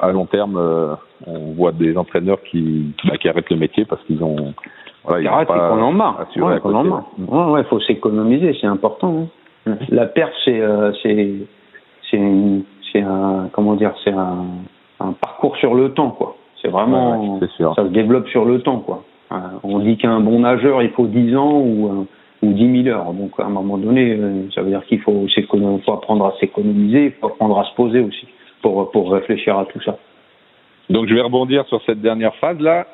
à 0.00 0.12
long 0.12 0.26
terme, 0.26 0.56
euh, 0.56 0.94
on 1.26 1.52
voit 1.52 1.72
des 1.72 1.96
entraîneurs 1.96 2.42
qui, 2.50 2.92
bah, 3.04 3.16
qui 3.16 3.28
arrêtent 3.28 3.50
le 3.50 3.56
métier 3.56 3.84
parce 3.84 4.02
qu'ils 4.04 4.22
ont 4.22 4.54
Voilà, 5.04 5.42
il 5.42 5.46
faut 5.46 5.52
qu'on 5.52 5.82
en 5.82 5.92
marre. 5.92 6.26
Ouais, 6.36 6.60
qu'on 6.60 6.74
en 6.74 6.84
marre. 6.84 7.04
Ouais, 7.18 7.52
ouais, 7.52 7.64
faut 7.64 7.80
s'économiser, 7.80 8.56
c'est 8.60 8.66
important. 8.66 9.28
Hein. 9.66 9.70
Mm. 9.70 9.74
La 9.90 10.06
perte, 10.06 10.32
c'est, 10.44 10.60
euh, 10.60 10.92
c'est, 11.02 11.34
c'est, 12.10 13.00
un, 13.00 13.48
comment 13.52 13.74
dire, 13.74 13.92
c'est 14.04 14.12
un, 14.12 14.44
un 15.00 15.12
parcours 15.12 15.56
sur 15.56 15.74
le 15.74 15.92
temps, 15.92 16.10
quoi. 16.10 16.36
C'est 16.62 16.68
vraiment, 16.68 17.38
ça 17.58 17.74
se 17.76 17.88
développe 17.88 18.28
sur 18.28 18.44
le 18.44 18.62
temps, 18.62 18.78
quoi. 18.78 19.04
Euh, 19.32 19.36
on 19.62 19.80
dit 19.80 19.96
qu'un 19.98 20.20
bon 20.20 20.40
nageur, 20.40 20.82
il 20.82 20.90
faut 20.90 21.06
10 21.06 21.36
ans 21.36 21.60
ou, 21.60 22.06
ou 22.42 22.52
10 22.52 22.84
000 22.84 22.96
heures. 22.96 23.12
Donc, 23.12 23.32
à 23.38 23.44
un 23.44 23.50
moment 23.50 23.76
donné, 23.76 24.18
ça 24.54 24.62
veut 24.62 24.70
dire 24.70 24.84
qu'il 24.86 25.00
faut, 25.00 25.26
faut 25.84 25.92
apprendre 25.92 26.26
à 26.26 26.34
s'économiser, 26.40 27.06
il 27.06 27.12
faut 27.12 27.26
apprendre 27.26 27.58
à 27.58 27.64
se 27.64 27.74
poser 27.74 28.00
aussi 28.00 28.26
pour, 28.66 28.90
pour 28.90 29.12
réfléchir 29.12 29.56
à 29.56 29.64
tout 29.66 29.80
ça. 29.82 29.96
Donc, 30.90 31.08
je 31.08 31.14
vais 31.14 31.20
rebondir 31.20 31.64
sur 31.66 31.80
cette 31.86 32.00
dernière 32.00 32.34
phase-là. 32.36 32.86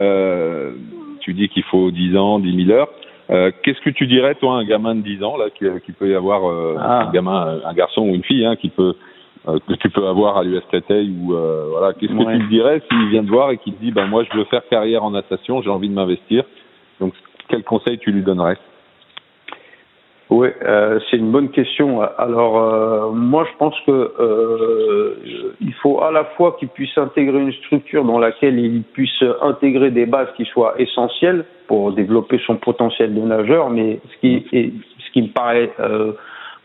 Euh, 0.00 0.72
tu 1.20 1.34
dis 1.34 1.48
qu'il 1.50 1.62
faut 1.64 1.90
10 1.90 2.16
ans, 2.16 2.38
10 2.38 2.66
000 2.66 2.78
heures. 2.78 2.88
Euh, 3.30 3.50
Qu'est-ce 3.62 3.80
que 3.80 3.90
tu 3.90 4.06
dirais, 4.06 4.34
toi, 4.36 4.54
un 4.54 4.64
gamin 4.64 4.94
de 4.94 5.02
10 5.02 5.22
ans, 5.22 5.36
là, 5.36 5.50
qui, 5.50 5.66
qui 5.84 5.92
peut 5.92 6.08
y 6.08 6.14
avoir, 6.14 6.48
euh, 6.48 6.76
ah. 6.78 7.08
un 7.08 7.12
gamin, 7.12 7.60
un 7.64 7.74
garçon 7.74 8.02
ou 8.02 8.14
une 8.14 8.24
fille, 8.24 8.46
hein, 8.46 8.56
qui 8.56 8.70
peut 8.70 8.94
euh, 9.48 9.58
que 9.66 9.74
tu 9.74 9.90
peux 9.90 10.06
avoir 10.06 10.38
à 10.38 10.42
l'US 10.42 10.62
Créteil 10.68 11.14
ou 11.18 11.34
euh, 11.34 11.68
voilà 11.70 11.94
qu'est-ce 11.94 12.12
que 12.12 12.30
tu 12.30 12.38
lui 12.38 12.48
dirais 12.48 12.82
s'il 12.90 13.08
vient 13.08 13.24
te 13.24 13.30
voir 13.30 13.50
et 13.50 13.56
qu'il 13.56 13.72
te 13.72 13.80
dit 13.80 13.90
ben 13.90 14.06
moi 14.06 14.22
je 14.30 14.36
veux 14.36 14.44
faire 14.44 14.60
carrière 14.68 15.02
en 15.02 15.12
natation 15.12 15.62
j'ai 15.62 15.70
envie 15.70 15.88
de 15.88 15.94
m'investir 15.94 16.44
donc 17.00 17.14
quel 17.48 17.64
conseil 17.64 17.96
tu 17.96 18.12
lui 18.12 18.20
donnerais? 18.20 18.58
Oui, 20.30 20.48
euh, 20.62 21.00
c'est 21.10 21.16
une 21.16 21.32
bonne 21.32 21.50
question. 21.50 22.02
Alors, 22.16 22.56
euh, 22.56 23.10
moi, 23.10 23.44
je 23.50 23.56
pense 23.58 23.74
que 23.84 23.90
euh, 23.90 25.16
il 25.60 25.72
faut 25.82 26.00
à 26.02 26.12
la 26.12 26.24
fois 26.36 26.56
qu'il 26.58 26.68
puisse 26.68 26.96
intégrer 26.96 27.40
une 27.40 27.52
structure 27.52 28.04
dans 28.04 28.18
laquelle 28.18 28.56
il 28.60 28.82
puisse 28.82 29.24
intégrer 29.42 29.90
des 29.90 30.06
bases 30.06 30.28
qui 30.36 30.44
soient 30.44 30.74
essentielles 30.78 31.44
pour 31.66 31.92
développer 31.92 32.40
son 32.46 32.56
potentiel 32.56 33.12
de 33.12 33.20
nageur, 33.20 33.70
mais 33.70 33.98
ce 34.08 34.20
qui, 34.20 34.46
est, 34.52 34.72
ce 35.04 35.12
qui 35.12 35.22
me 35.22 35.28
paraît 35.28 35.72
euh, 35.80 36.12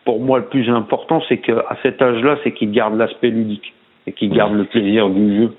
pour 0.04 0.20
moi 0.20 0.38
le 0.38 0.46
plus 0.46 0.70
important, 0.70 1.24
c'est 1.28 1.40
qu'à 1.40 1.78
cet 1.82 2.00
âge-là, 2.04 2.38
c'est 2.44 2.52
qu'il 2.52 2.72
garde 2.72 2.96
l'aspect 2.96 3.30
ludique 3.30 3.74
et 4.06 4.12
qu'il 4.12 4.30
garde 4.30 4.54
le 4.54 4.66
plaisir 4.66 5.10
du 5.10 5.38
jeu. 5.38 5.54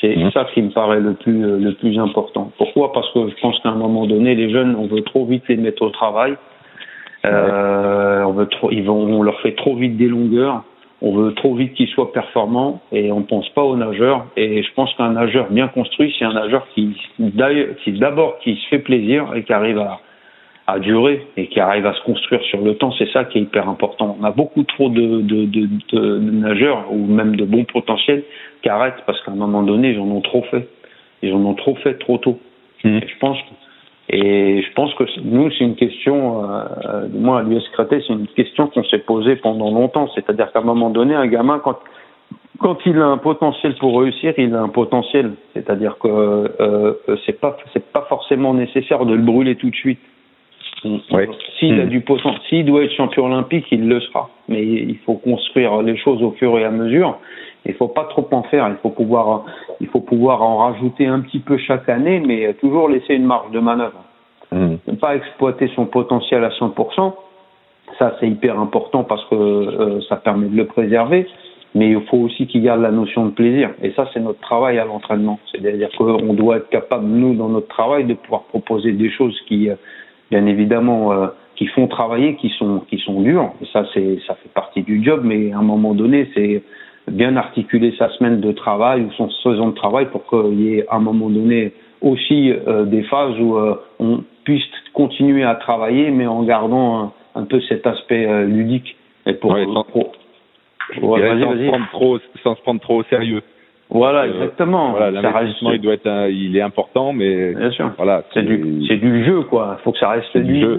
C'est 0.00 0.14
mmh. 0.14 0.30
ça 0.30 0.46
qui 0.54 0.62
me 0.62 0.70
paraît 0.70 1.00
le 1.00 1.14
plus 1.14 1.58
le 1.58 1.74
plus 1.74 1.98
important. 1.98 2.52
Pourquoi? 2.56 2.92
Parce 2.92 3.12
que 3.12 3.28
je 3.28 3.40
pense 3.40 3.58
qu'à 3.60 3.70
un 3.70 3.76
moment 3.76 4.06
donné, 4.06 4.36
les 4.36 4.50
jeunes, 4.50 4.76
on 4.76 4.86
veut 4.86 5.02
trop 5.02 5.24
vite 5.26 5.44
les 5.48 5.56
mettre 5.56 5.82
au 5.82 5.90
travail. 5.90 6.36
Euh, 7.24 8.22
on 8.24 8.32
veut 8.32 8.46
trop, 8.46 8.70
ils 8.70 8.82
vont, 8.82 9.18
on 9.18 9.22
leur 9.22 9.40
fait 9.40 9.52
trop 9.52 9.76
vite 9.76 9.96
des 9.96 10.08
longueurs. 10.08 10.64
On 11.04 11.16
veut 11.16 11.34
trop 11.34 11.54
vite 11.54 11.74
qu'ils 11.74 11.88
soient 11.88 12.12
performants 12.12 12.80
et 12.92 13.10
on 13.10 13.22
pense 13.22 13.48
pas 13.50 13.62
aux 13.62 13.76
nageurs. 13.76 14.26
Et 14.36 14.62
je 14.62 14.72
pense 14.74 14.94
qu'un 14.94 15.10
nageur 15.10 15.48
bien 15.50 15.66
construit, 15.68 16.14
c'est 16.16 16.24
un 16.24 16.32
nageur 16.32 16.66
qui, 16.74 16.96
qui 17.82 17.92
d'abord 17.92 18.38
qui 18.38 18.54
se 18.54 18.68
fait 18.68 18.78
plaisir 18.78 19.34
et 19.34 19.42
qui 19.42 19.52
arrive 19.52 19.78
à, 19.78 20.00
à 20.66 20.78
durer 20.78 21.26
et 21.36 21.48
qui 21.48 21.60
arrive 21.60 21.86
à 21.86 21.94
se 21.94 22.02
construire 22.02 22.40
sur 22.42 22.60
le 22.60 22.76
temps, 22.76 22.92
c'est 22.92 23.10
ça 23.10 23.24
qui 23.24 23.38
est 23.38 23.42
hyper 23.42 23.68
important. 23.68 24.16
On 24.20 24.24
a 24.24 24.30
beaucoup 24.30 24.62
trop 24.62 24.88
de, 24.88 25.20
de, 25.20 25.44
de, 25.44 25.68
de, 25.92 26.18
nageurs 26.18 26.86
ou 26.92 27.06
même 27.06 27.36
de 27.36 27.44
bons 27.44 27.64
potentiels 27.64 28.22
qui 28.62 28.68
arrêtent 28.68 29.02
parce 29.06 29.20
qu'à 29.22 29.32
un 29.32 29.36
moment 29.36 29.62
donné, 29.62 29.90
ils 29.90 29.98
en 29.98 30.08
ont 30.08 30.20
trop 30.20 30.42
fait. 30.50 30.68
Ils 31.22 31.34
en 31.34 31.44
ont 31.44 31.54
trop 31.54 31.74
fait 31.76 31.94
trop 31.94 32.18
tôt. 32.18 32.38
Mmh. 32.84 32.96
Et 32.96 33.08
je 33.08 33.18
pense 33.18 33.38
et 34.12 34.62
je 34.62 34.72
pense 34.74 34.92
que 34.94 35.04
nous, 35.24 35.50
c'est 35.52 35.64
une 35.64 35.74
question, 35.74 36.44
euh, 36.44 37.08
moi 37.14 37.38
à 37.38 37.42
l'US 37.42 37.62
c'est 37.74 38.08
une 38.10 38.26
question 38.28 38.66
qu'on 38.66 38.84
s'est 38.84 38.98
posée 38.98 39.36
pendant 39.36 39.70
longtemps. 39.70 40.06
C'est-à-dire 40.14 40.52
qu'à 40.52 40.58
un 40.58 40.64
moment 40.64 40.90
donné, 40.90 41.14
un 41.14 41.26
gamin, 41.26 41.60
quand, 41.60 41.78
quand 42.58 42.76
il 42.84 42.98
a 42.98 43.06
un 43.06 43.16
potentiel 43.16 43.74
pour 43.76 43.98
réussir, 43.98 44.34
il 44.36 44.54
a 44.54 44.60
un 44.60 44.68
potentiel. 44.68 45.32
C'est-à-dire 45.54 45.96
que 45.98 46.08
euh, 46.08 46.92
c'est 47.24 47.40
pas 47.40 47.56
c'est 47.72 47.90
pas 47.90 48.04
forcément 48.10 48.52
nécessaire 48.52 49.06
de 49.06 49.14
le 49.14 49.22
brûler 49.22 49.56
tout 49.56 49.70
de 49.70 49.76
suite. 49.76 50.00
S'il 51.58 51.80
a 51.80 51.86
hmm. 51.86 51.88
du 51.88 52.00
potentiel, 52.02 52.42
s'il 52.50 52.66
doit 52.66 52.82
être 52.82 52.92
champion 52.92 53.26
olympique, 53.26 53.66
il 53.70 53.88
le 53.88 54.00
sera. 54.00 54.28
Mais 54.48 54.62
il 54.62 54.98
faut 55.06 55.14
construire 55.14 55.80
les 55.80 55.96
choses 55.96 56.22
au 56.22 56.32
fur 56.32 56.58
et 56.58 56.64
à 56.64 56.70
mesure. 56.70 57.18
Il 57.64 57.74
faut 57.74 57.88
pas 57.88 58.04
trop 58.04 58.26
en 58.32 58.42
faire. 58.44 58.68
Il 58.68 58.76
faut 58.76 58.90
pouvoir, 58.90 59.44
il 59.80 59.86
faut 59.88 60.00
pouvoir 60.00 60.42
en 60.42 60.58
rajouter 60.58 61.06
un 61.06 61.20
petit 61.20 61.38
peu 61.38 61.56
chaque 61.58 61.88
année, 61.88 62.20
mais 62.20 62.54
toujours 62.54 62.88
laisser 62.88 63.14
une 63.14 63.26
marge 63.26 63.50
de 63.52 63.60
manœuvre. 63.60 64.02
Hmm. 64.50 64.76
Ne 64.86 64.94
pas 64.94 65.16
exploiter 65.16 65.70
son 65.74 65.86
potentiel 65.86 66.44
à 66.44 66.50
100%. 66.50 67.14
Ça, 67.98 68.16
c'est 68.20 68.28
hyper 68.28 68.58
important 68.58 69.04
parce 69.04 69.24
que 69.26 69.34
euh, 69.34 70.00
ça 70.08 70.16
permet 70.16 70.48
de 70.48 70.56
le 70.56 70.66
préserver. 70.66 71.26
Mais 71.74 71.90
il 71.90 72.02
faut 72.02 72.18
aussi 72.18 72.46
qu'il 72.46 72.62
garde 72.62 72.82
la 72.82 72.90
notion 72.90 73.24
de 73.24 73.30
plaisir. 73.30 73.70
Et 73.82 73.92
ça, 73.92 74.06
c'est 74.12 74.20
notre 74.20 74.40
travail 74.40 74.78
à 74.78 74.84
l'entraînement. 74.84 75.38
C'est-à-dire 75.50 75.88
qu'on 75.96 76.34
doit 76.34 76.58
être 76.58 76.68
capable, 76.68 77.06
nous, 77.06 77.34
dans 77.34 77.48
notre 77.48 77.68
travail, 77.68 78.04
de 78.04 78.12
pouvoir 78.12 78.42
proposer 78.42 78.92
des 78.92 79.10
choses 79.10 79.38
qui, 79.48 79.70
euh, 79.70 79.76
bien 80.30 80.44
évidemment, 80.46 81.12
euh, 81.12 81.28
qui 81.56 81.66
font 81.68 81.86
travailler, 81.86 82.36
qui 82.36 82.50
sont 82.58 82.80
qui 82.90 82.98
sont 82.98 83.22
durs. 83.22 83.52
Et 83.62 83.66
ça, 83.72 83.84
c'est 83.94 84.18
ça 84.26 84.34
fait 84.34 84.50
partie 84.52 84.82
du 84.82 85.02
job. 85.02 85.22
Mais 85.24 85.52
à 85.52 85.58
un 85.58 85.62
moment 85.62 85.94
donné, 85.94 86.28
c'est 86.34 86.62
bien 87.12 87.36
articuler 87.36 87.94
sa 87.98 88.08
semaine 88.10 88.40
de 88.40 88.52
travail 88.52 89.02
ou 89.02 89.12
son 89.12 89.30
saison 89.42 89.68
de 89.68 89.74
travail 89.74 90.06
pour 90.06 90.26
qu'il 90.26 90.60
y 90.60 90.78
ait 90.78 90.86
à 90.88 90.96
un 90.96 91.00
moment 91.00 91.30
donné 91.30 91.72
aussi 92.00 92.50
euh, 92.50 92.84
des 92.84 93.02
phases 93.04 93.38
où 93.38 93.56
euh, 93.56 93.76
on 94.00 94.24
puisse 94.44 94.64
continuer 94.92 95.44
à 95.44 95.54
travailler, 95.54 96.10
mais 96.10 96.26
en 96.26 96.42
gardant 96.42 97.12
un, 97.34 97.44
peu 97.44 97.60
cet 97.68 97.86
aspect 97.86 98.44
ludique. 98.44 98.96
Et 99.24 99.34
pour, 99.34 99.56
sans, 99.56 99.84
trop, 99.84 100.12
sans 102.42 102.56
se 102.56 102.62
prendre 102.62 102.80
trop 102.80 103.00
au 103.00 103.04
sérieux. 103.04 103.42
Voilà, 103.88 104.22
euh, 104.22 104.32
exactement. 104.32 104.90
Voilà, 104.92 105.10
l'investissement, 105.10 105.72
il 105.72 105.80
doit 105.80 105.94
être, 105.94 106.28
il 106.30 106.56
est 106.56 106.62
important, 106.62 107.12
mais 107.12 107.54
bien 107.54 107.70
sûr. 107.70 107.90
Voilà, 107.96 108.24
c'est 108.32 108.42
du, 108.42 108.84
c'est 108.88 108.96
du 108.96 109.24
jeu, 109.24 109.42
quoi. 109.42 109.76
Il 109.78 109.82
faut 109.82 109.92
que 109.92 109.98
ça 109.98 110.08
reste 110.08 110.36
du, 110.36 110.60
jeu. 110.60 110.78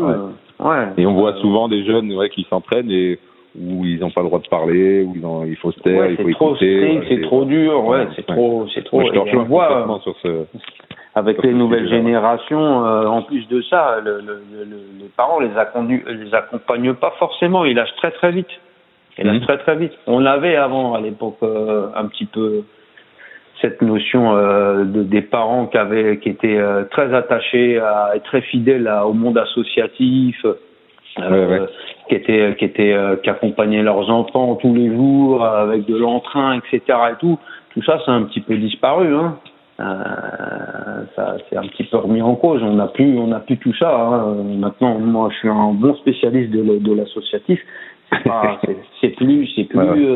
Ouais. 0.60 0.88
Et 0.98 1.06
on 1.06 1.14
voit 1.14 1.36
souvent 1.36 1.68
des 1.68 1.86
jeunes, 1.86 2.12
ouais, 2.14 2.30
qui 2.30 2.46
s'entraînent 2.50 2.92
et 2.92 3.20
où 3.60 3.86
ils 3.86 4.00
n'ont 4.00 4.10
pas 4.10 4.22
le 4.22 4.28
droit 4.28 4.40
de 4.40 4.48
parler, 4.48 5.04
où 5.04 5.14
ils 5.16 5.26
ont, 5.26 5.46
il 5.46 5.56
faut 5.58 5.72
se 5.72 5.80
taire, 5.82 6.10
il 6.10 6.18
faut 6.18 6.30
écouter. 6.30 7.02
C'est 7.08 7.22
trop 7.22 7.46
dur, 7.46 7.86
ouais, 7.86 8.08
c'est 8.16 8.26
trop, 8.26 8.68
c'est 8.74 8.84
trop. 8.84 9.02
je 9.02 9.12
te 9.12 10.02
sur 10.02 10.16
ce. 10.22 10.46
Avec 11.16 11.44
les 11.44 11.54
nouvelles 11.54 11.88
générations, 11.90 12.86
euh, 12.86 13.06
en 13.06 13.22
plus 13.22 13.48
de 13.48 13.62
ça, 13.62 13.98
le, 14.04 14.20
le, 14.20 14.42
le, 14.52 14.78
les 15.00 15.10
parents 15.16 15.40
les, 15.40 15.50
les 15.50 16.34
accompagnent 16.34 16.96
pas 16.96 17.14
forcément. 17.20 17.66
Ils 17.66 17.76
lâchent 17.76 17.96
très 17.98 18.10
très 18.10 18.32
vite. 18.32 18.50
Ils 19.20 19.28
lâchent 19.28 19.42
mmh. 19.42 19.46
très 19.46 19.58
très 19.60 19.76
vite. 19.76 19.94
On 20.08 20.18
l'avait 20.18 20.56
avant 20.56 20.96
à 20.96 21.02
l'époque 21.02 21.38
euh, 21.44 21.90
un 21.96 22.08
petit 22.08 22.26
peu 22.26 22.64
cette 23.62 23.84
notion 23.84 24.36
euh, 24.36 24.86
de, 24.86 25.04
des 25.04 25.22
parents 25.22 25.68
qui 25.68 25.78
avaient 25.78 26.18
qui 26.18 26.30
étaient 26.30 26.58
euh, 26.58 26.84
très 26.86 27.14
attachés 27.14 27.78
à 27.78 28.14
et 28.16 28.20
très 28.22 28.42
fidèles 28.42 28.92
au 29.06 29.14
monde 29.14 29.38
associatif 29.38 30.44
euh, 31.20 31.68
qui 32.08 32.16
étaient 32.16 32.56
qui 32.58 32.66
étaient 32.66 32.94
euh, 32.94 33.16
qui 33.18 33.30
accompagnaient 33.30 33.84
leurs 33.84 34.10
enfants 34.10 34.56
tous 34.56 34.74
les 34.74 34.94
jours 34.96 35.44
avec 35.46 35.86
de 35.86 35.96
l'entrain 35.96 36.60
etc 36.60 36.82
et 37.12 37.16
tout 37.20 37.38
tout 37.74 37.84
ça 37.84 38.00
c'est 38.06 38.12
un 38.12 38.24
petit 38.24 38.42
peu 38.42 38.58
disparu 38.58 39.16
hein 39.16 39.38
ça 41.16 41.38
c'est 41.50 41.58
un 41.58 41.64
petit 41.64 41.84
peu 41.84 41.98
remis 41.98 42.22
en 42.22 42.36
cause 42.36 42.62
on 42.64 42.76
n'a 42.76 42.88
plus 42.88 43.18
on 43.18 43.28
n'a 43.28 43.40
plus 43.40 43.58
tout 43.58 43.74
ça 43.74 43.96
hein. 43.96 44.36
maintenant 44.58 45.00
moi 45.00 45.30
je 45.32 45.38
suis 45.38 45.50
un 45.50 45.74
bon 45.74 45.96
spécialiste 45.96 46.52
de, 46.52 46.80
de 46.80 46.94
l'associatif 46.94 47.60
c'est 49.02 49.10
plus 49.10 49.48
c'est 49.56 49.64
plus 49.66 50.08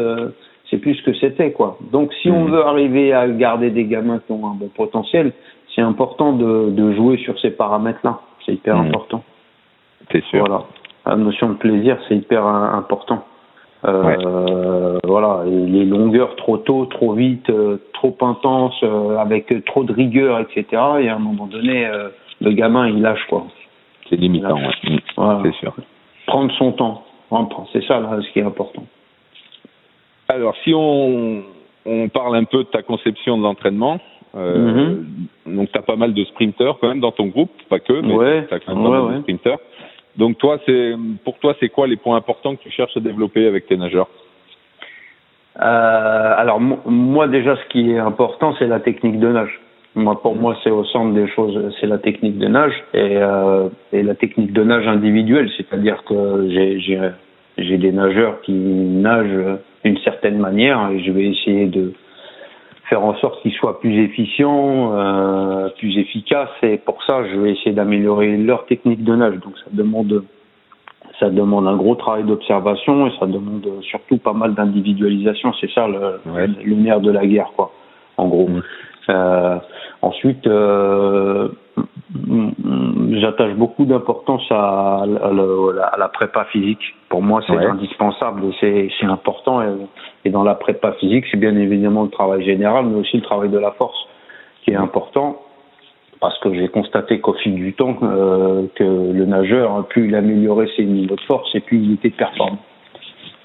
c'est 0.69 0.77
plus 0.77 0.95
ce 0.95 1.03
que 1.03 1.13
c'était 1.15 1.51
quoi. 1.51 1.77
Donc 1.91 2.13
si 2.21 2.29
on 2.29 2.45
hmm. 2.45 2.51
veut 2.51 2.65
arriver 2.65 3.13
à 3.13 3.27
garder 3.27 3.69
des 3.69 3.85
gamins 3.85 4.19
qui 4.25 4.31
ont 4.31 4.47
un 4.47 4.55
bon 4.55 4.69
potentiel, 4.69 5.31
c'est 5.75 5.81
important 5.81 6.33
de, 6.33 6.69
de, 6.71 6.93
jouer 6.93 7.17
sur 7.17 7.39
ces 7.39 7.51
paramètres-là. 7.51 8.19
C'est 8.45 8.53
hyper 8.53 8.77
hmm. 8.77 8.87
important. 8.87 9.23
C'est 10.11 10.23
sûr. 10.25 10.39
Voilà. 10.39 10.65
La 11.07 11.15
notion 11.15 11.49
de 11.49 11.53
plaisir, 11.55 11.97
c'est 12.07 12.15
hyper 12.15 12.45
important. 12.45 13.23
Euh, 13.85 14.99
Voilà. 15.03 15.43
Et 15.47 15.65
les 15.65 15.85
longueurs 15.85 16.35
trop 16.35 16.57
tôt, 16.57 16.85
trop 16.85 17.13
vite, 17.13 17.49
euh, 17.49 17.77
trop 17.93 18.15
intenses, 18.21 18.79
euh, 18.83 19.17
avec 19.17 19.53
trop 19.65 19.83
de 19.83 19.93
rigueur, 19.93 20.39
etc. 20.39 20.65
Et 20.99 21.09
à 21.09 21.15
un 21.15 21.19
moment 21.19 21.47
donné, 21.47 21.89
le 22.41 22.51
gamin 22.51 22.89
il 22.89 23.01
lâche 23.01 23.25
quoi. 23.29 23.45
C'est 24.09 24.17
limitant. 24.17 24.55
Ouais. 24.55 24.99
Voilà. 25.15 25.41
C'est 25.43 25.53
sûr. 25.55 25.73
Prendre 26.25 26.51
son 26.57 26.73
temps. 26.73 27.03
C'est 27.71 27.83
ça 27.85 27.99
là, 27.99 28.17
ce 28.21 28.31
qui 28.31 28.39
est 28.39 28.43
important. 28.43 28.83
Alors, 30.29 30.55
si 30.63 30.73
on, 30.73 31.43
on 31.85 32.09
parle 32.09 32.35
un 32.35 32.43
peu 32.43 32.59
de 32.59 32.69
ta 32.69 32.81
conception 32.81 33.37
de 33.37 33.43
l'entraînement, 33.43 33.99
mm-hmm. 34.35 34.97
donc 35.47 35.71
tu 35.71 35.77
as 35.77 35.81
pas 35.81 35.95
mal 35.95 36.13
de 36.13 36.23
sprinteurs 36.25 36.79
quand 36.79 36.87
même 36.89 36.99
dans 36.99 37.11
ton 37.11 37.27
groupe, 37.27 37.51
pas 37.69 37.79
que, 37.79 38.01
mais 38.01 38.13
ouais. 38.13 38.45
tu 38.47 38.53
as 38.53 38.59
quand 38.59 38.75
même 38.75 38.85
ouais, 38.85 39.15
de 39.15 39.21
sprinteurs. 39.21 39.59
Donc 40.17 40.37
toi, 40.37 40.59
c'est 40.65 40.93
pour 41.23 41.37
toi, 41.39 41.55
c'est 41.59 41.69
quoi 41.69 41.87
les 41.87 41.95
points 41.95 42.17
importants 42.17 42.55
que 42.55 42.63
tu 42.63 42.71
cherches 42.71 42.97
à 42.97 42.99
développer 42.99 43.47
avec 43.47 43.67
tes 43.67 43.77
nageurs? 43.77 44.09
Euh, 45.59 46.33
Alors 46.37 46.59
moi 46.59 47.27
déjà, 47.27 47.55
ce 47.55 47.69
qui 47.69 47.91
est 47.91 47.99
important, 47.99 48.55
c'est 48.59 48.67
la 48.67 48.79
technique 48.79 49.19
de 49.19 49.29
nage. 49.31 49.59
Pour 50.21 50.35
moi, 50.35 50.55
c'est 50.63 50.69
au 50.69 50.83
centre 50.85 51.13
des 51.13 51.27
choses, 51.27 51.75
c'est 51.79 51.87
la 51.87 51.97
technique 51.97 52.37
de 52.37 52.47
nage 52.47 52.83
et, 52.93 53.17
euh, 53.17 53.69
et 53.91 54.03
la 54.03 54.13
technique 54.13 54.53
de 54.53 54.63
nage 54.63 54.87
individuelle, 54.87 55.49
c'est-à-dire 55.57 56.03
que 56.03 56.47
j'ai 57.57 57.77
des 57.77 57.91
nageurs 57.91 58.41
qui 58.41 58.53
nagent 58.53 59.57
d'une 59.83 59.97
certaine 59.99 60.37
manière 60.37 60.91
et 60.91 60.99
je 60.99 61.11
vais 61.11 61.25
essayer 61.25 61.65
de 61.65 61.93
faire 62.89 63.03
en 63.03 63.15
sorte 63.15 63.41
qu'ils 63.41 63.53
soient 63.53 63.79
plus 63.79 64.03
efficients, 64.03 64.93
euh, 64.95 65.69
plus 65.77 65.97
efficaces. 65.97 66.49
Et 66.63 66.77
pour 66.77 67.03
ça, 67.03 67.25
je 67.27 67.37
vais 67.37 67.51
essayer 67.51 67.73
d'améliorer 67.73 68.37
leur 68.37 68.65
technique 68.65 69.03
de 69.03 69.15
nage. 69.15 69.35
Donc 69.39 69.57
ça 69.57 69.69
demande 69.71 70.23
ça 71.19 71.29
demande 71.29 71.67
un 71.67 71.75
gros 71.75 71.95
travail 71.95 72.23
d'observation 72.23 73.07
et 73.07 73.11
ça 73.19 73.25
demande 73.25 73.67
surtout 73.81 74.17
pas 74.17 74.33
mal 74.33 74.53
d'individualisation. 74.53 75.51
C'est 75.59 75.71
ça 75.71 75.87
le, 75.87 76.19
le, 76.63 76.75
nerf 76.75 77.01
de 77.01 77.11
la 77.11 77.25
guerre, 77.25 77.51
quoi. 77.55 77.71
En 78.17 78.27
gros. 78.27 78.47
Mmh. 78.47 78.61
Euh, 79.09 79.57
ensuite, 80.01 80.45
euh, 80.47 81.49
j'attache 83.21 83.53
beaucoup 83.55 83.85
d'importance 83.85 84.43
à, 84.51 85.03
à, 85.03 85.97
la 85.97 86.07
prépa 86.09 86.45
physique. 86.45 86.81
Pour 87.09 87.21
moi, 87.21 87.41
c'est 87.47 87.55
indispensable 87.55 88.43
et 88.61 88.89
c'est 88.99 89.05
important. 89.05 89.61
Et, 89.61 89.67
et, 90.25 90.29
dans 90.29 90.43
la 90.43 90.55
prépa 90.55 90.93
physique, 90.93 91.25
c'est 91.31 91.37
bien 91.37 91.55
évidemment 91.55 92.03
le 92.03 92.09
travail 92.09 92.43
général, 92.43 92.85
mais 92.85 92.99
aussi 92.99 93.17
le 93.17 93.23
travail 93.23 93.49
de 93.49 93.57
la 93.57 93.71
force 93.71 93.97
qui 94.63 94.71
est 94.71 94.75
important. 94.75 95.41
Parce 96.19 96.37
que 96.39 96.53
j'ai 96.53 96.67
constaté 96.67 97.19
qu'au 97.19 97.33
fil 97.33 97.55
du 97.55 97.73
temps, 97.73 97.95
euh, 98.01 98.65
que 98.75 98.83
le 98.83 99.25
nageur, 99.25 99.85
plus 99.87 100.07
il 100.07 100.15
améliorait 100.15 100.67
ses 100.75 100.83
niveaux 100.83 101.15
de 101.15 101.21
force, 101.21 101.53
et 101.53 101.59
plus 101.59 101.77
il 101.77 101.93
était 101.93 102.09
performant. 102.09 102.57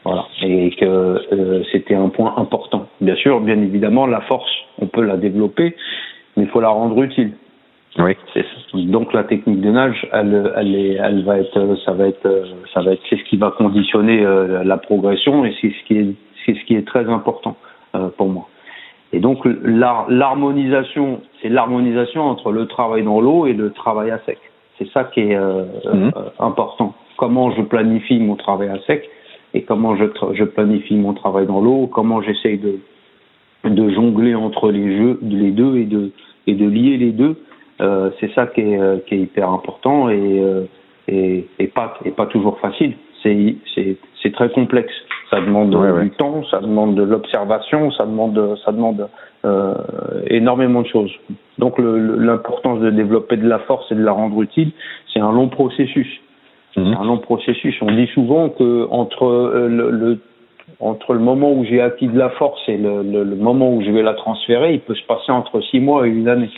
Voilà. 0.04 0.24
Et 0.42 0.70
que 0.70 0.84
euh, 0.84 1.62
c'était 1.70 1.94
un 1.94 2.08
point 2.08 2.34
important. 2.38 2.86
Bien 3.00 3.14
sûr, 3.16 3.40
bien 3.40 3.60
évidemment, 3.60 4.06
la 4.06 4.22
force, 4.22 4.50
on 4.80 4.86
peut 4.86 5.02
la 5.02 5.16
développer, 5.16 5.76
mais 6.36 6.44
il 6.44 6.48
faut 6.48 6.60
la 6.60 6.70
rendre 6.70 7.00
utile. 7.02 7.32
Oui. 7.98 8.16
Donc 8.86 9.12
la 9.12 9.24
technique 9.24 9.60
de 9.60 9.70
nage, 9.70 10.06
elle, 10.12 10.52
elle, 10.56 10.74
est, 10.74 10.92
elle 10.94 11.24
va 11.24 11.38
être, 11.38 11.76
ça 11.84 11.92
va 11.92 12.06
être, 12.06 12.44
ça 12.72 12.80
va 12.80 12.92
être, 12.92 13.02
c'est 13.10 13.18
ce 13.18 13.24
qui 13.24 13.36
va 13.36 13.50
conditionner 13.50 14.24
euh, 14.24 14.64
la 14.64 14.78
progression 14.78 15.44
et 15.44 15.54
c'est 15.60 15.70
ce 15.70 15.86
qui 15.86 15.98
est, 15.98 16.14
c'est 16.46 16.54
ce 16.54 16.64
qui 16.64 16.74
est 16.74 16.86
très 16.86 17.06
important 17.08 17.56
euh, 17.94 18.08
pour 18.16 18.28
moi. 18.28 18.48
Et 19.12 19.20
donc 19.20 19.40
l'harmonisation, 19.44 21.20
c'est 21.40 21.50
l'harmonisation 21.50 22.22
entre 22.22 22.50
le 22.50 22.66
travail 22.66 23.02
dans 23.02 23.20
l'eau 23.20 23.46
et 23.46 23.52
le 23.52 23.70
travail 23.70 24.10
à 24.10 24.18
sec. 24.20 24.38
C'est 24.78 24.88
ça 24.88 25.04
qui 25.04 25.20
est 25.20 25.36
euh, 25.36 25.64
mhm. 25.92 26.12
important. 26.38 26.94
Comment 27.18 27.50
je 27.50 27.60
planifie 27.60 28.18
mon 28.18 28.36
travail 28.36 28.70
à 28.70 28.78
sec 28.86 29.08
et 29.52 29.62
comment 29.62 29.96
je, 29.96 30.04
je 30.32 30.44
planifie 30.44 30.94
mon 30.94 31.12
travail 31.12 31.46
dans 31.46 31.60
l'eau, 31.60 31.86
comment 31.88 32.22
j'essaye 32.22 32.56
de, 32.56 32.78
de 33.64 33.90
jongler 33.90 34.34
entre 34.34 34.70
les 34.70 34.96
jeux, 34.96 35.18
les 35.22 35.50
deux 35.50 35.76
et 35.76 35.84
de, 35.84 36.10
et 36.46 36.54
de 36.54 36.66
lier 36.66 36.96
les 36.96 37.12
deux. 37.12 37.36
Euh, 37.82 38.10
c'est 38.20 38.32
ça 38.34 38.46
qui 38.46 38.60
est, 38.60 38.78
euh, 38.78 38.98
qui 39.06 39.14
est, 39.14 39.18
hyper 39.18 39.48
important 39.50 40.08
et, 40.08 40.40
euh, 40.40 40.64
et, 41.08 41.46
et, 41.58 41.66
pas, 41.66 41.98
et 42.04 42.10
pas 42.10 42.26
toujours 42.26 42.58
facile. 42.60 42.94
C'est, 43.22 43.56
c'est, 43.74 43.96
c'est 44.22 44.32
très 44.32 44.50
complexe. 44.50 44.92
Ça 45.30 45.40
demande 45.40 45.70
du 46.02 46.10
temps, 46.10 46.44
ça 46.50 46.60
demande 46.60 46.94
de 46.94 47.02
l'observation, 47.02 47.90
ça 47.92 48.04
demande, 48.04 48.58
ça 48.64 48.72
demande 48.72 49.08
euh, 49.44 49.74
énormément 50.28 50.82
de 50.82 50.86
choses. 50.88 51.10
Donc 51.58 51.78
l'importance 51.78 52.80
de 52.80 52.90
développer 52.90 53.36
de 53.36 53.48
la 53.48 53.58
force 53.60 53.90
et 53.90 53.94
de 53.94 54.02
la 54.04 54.12
rendre 54.12 54.40
utile, 54.42 54.72
c'est 55.12 55.20
un 55.20 55.32
long 55.32 55.48
processus. 55.48 56.20
Mhm. 56.76 56.92
C'est 56.92 57.00
un 57.00 57.04
long 57.04 57.18
processus. 57.18 57.74
On 57.80 57.90
dit 57.92 58.08
souvent 58.08 58.50
que 58.50 58.86
entre 58.90 59.24
euh, 59.24 59.68
le, 59.68 59.90
le 59.90 60.18
entre 60.80 61.14
le 61.14 61.20
moment 61.20 61.52
où 61.52 61.64
j'ai 61.64 61.80
acquis 61.80 62.08
de 62.08 62.18
la 62.18 62.30
force 62.30 62.60
et 62.68 62.76
le, 62.76 63.02
le, 63.02 63.24
le, 63.24 63.36
moment 63.36 63.72
où 63.72 63.82
je 63.82 63.90
vais 63.90 64.02
la 64.02 64.14
transférer, 64.14 64.74
il 64.74 64.80
peut 64.80 64.94
se 64.94 65.04
passer 65.04 65.30
entre 65.30 65.60
six 65.60 65.80
mois 65.80 66.06
et 66.06 66.10
une 66.10 66.28
année. 66.28 66.50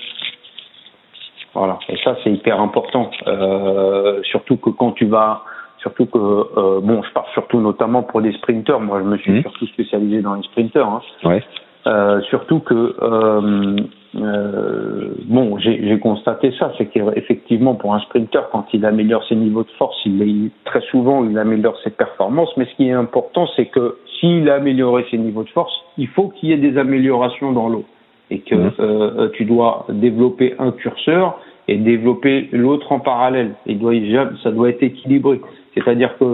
Voilà. 1.55 1.79
Et 1.89 1.97
ça, 2.03 2.17
c'est 2.23 2.31
hyper 2.31 2.61
important. 2.61 3.11
Euh, 3.27 4.21
surtout 4.25 4.57
que 4.57 4.71
quand 4.71 4.93
tu 4.93 5.07
vas, 5.07 5.43
surtout 5.79 6.07
que 6.07 6.19
euh, 6.19 6.81
bon, 6.83 7.03
je 7.03 7.13
parle 7.13 7.27
surtout 7.33 7.61
notamment 7.61 8.03
pour 8.03 8.21
les 8.21 8.33
sprinteurs. 8.33 8.81
Moi, 8.81 9.01
je 9.01 9.05
me 9.05 9.17
suis 9.19 9.33
mhm. 9.33 9.43
surtout 9.43 9.67
spécialisé 9.67 10.21
dans 10.21 10.35
les 10.35 10.43
sprinteurs. 10.43 10.89
Hein. 10.89 11.03
Ouais. 11.25 11.43
Euh, 11.87 12.23
surtout 12.31 12.61
que 12.61 12.97
euh, 13.03 13.77
euh, 14.17 15.09
bon, 15.25 15.59
j'ai 15.59 15.99
constaté 15.99 16.55
ça, 16.59 16.73
c'est 16.79 16.87
qu'effectivement 16.87 17.75
pour 17.75 17.95
un 17.95 18.01
sprinter, 18.01 18.49
quand 18.53 18.67
il 18.73 18.87
améliore 18.87 19.23
ses 19.29 19.37
niveaux 19.37 19.65
de 19.65 19.71
force, 19.73 19.97
il 20.07 20.23
est, 20.23 20.51
très 20.65 20.81
souvent 20.91 21.25
il 21.25 21.37
améliore 21.39 21.79
ses 21.85 21.91
performances. 21.91 22.51
Mais 22.57 22.65
ce 22.65 22.75
qui 22.77 22.89
est 22.89 22.93
important, 22.93 23.47
c'est 23.55 23.67
que 23.67 23.99
s'il 24.19 24.49
a 24.49 24.55
amélioré 24.55 25.05
ses 25.11 25.19
niveaux 25.19 25.43
de 25.43 25.51
force, 25.51 25.75
il 25.99 26.09
faut 26.09 26.29
qu'il 26.29 26.49
y 26.49 26.53
ait 26.53 26.57
des 26.57 26.79
améliorations 26.79 27.53
dans 27.53 27.69
l'eau 27.69 27.85
et 28.31 28.41
que 28.41 28.55
mhm. 28.55 28.73
euh, 28.81 29.29
tu 29.35 29.45
dois 29.45 29.87
développer 29.89 30.55
un 30.59 30.73
curseur 30.73 31.39
et 31.69 31.77
développer 31.77 32.49
l'autre 32.53 32.93
en 32.93 33.01
parallèle. 33.01 33.55
Il 33.67 33.79
doit, 33.79 33.95
ça 34.43 34.51
doit 34.51 34.69
être 34.69 34.83
équilibré. 34.83 35.41
C'est-à-dire 35.75 36.17
que 36.19 36.25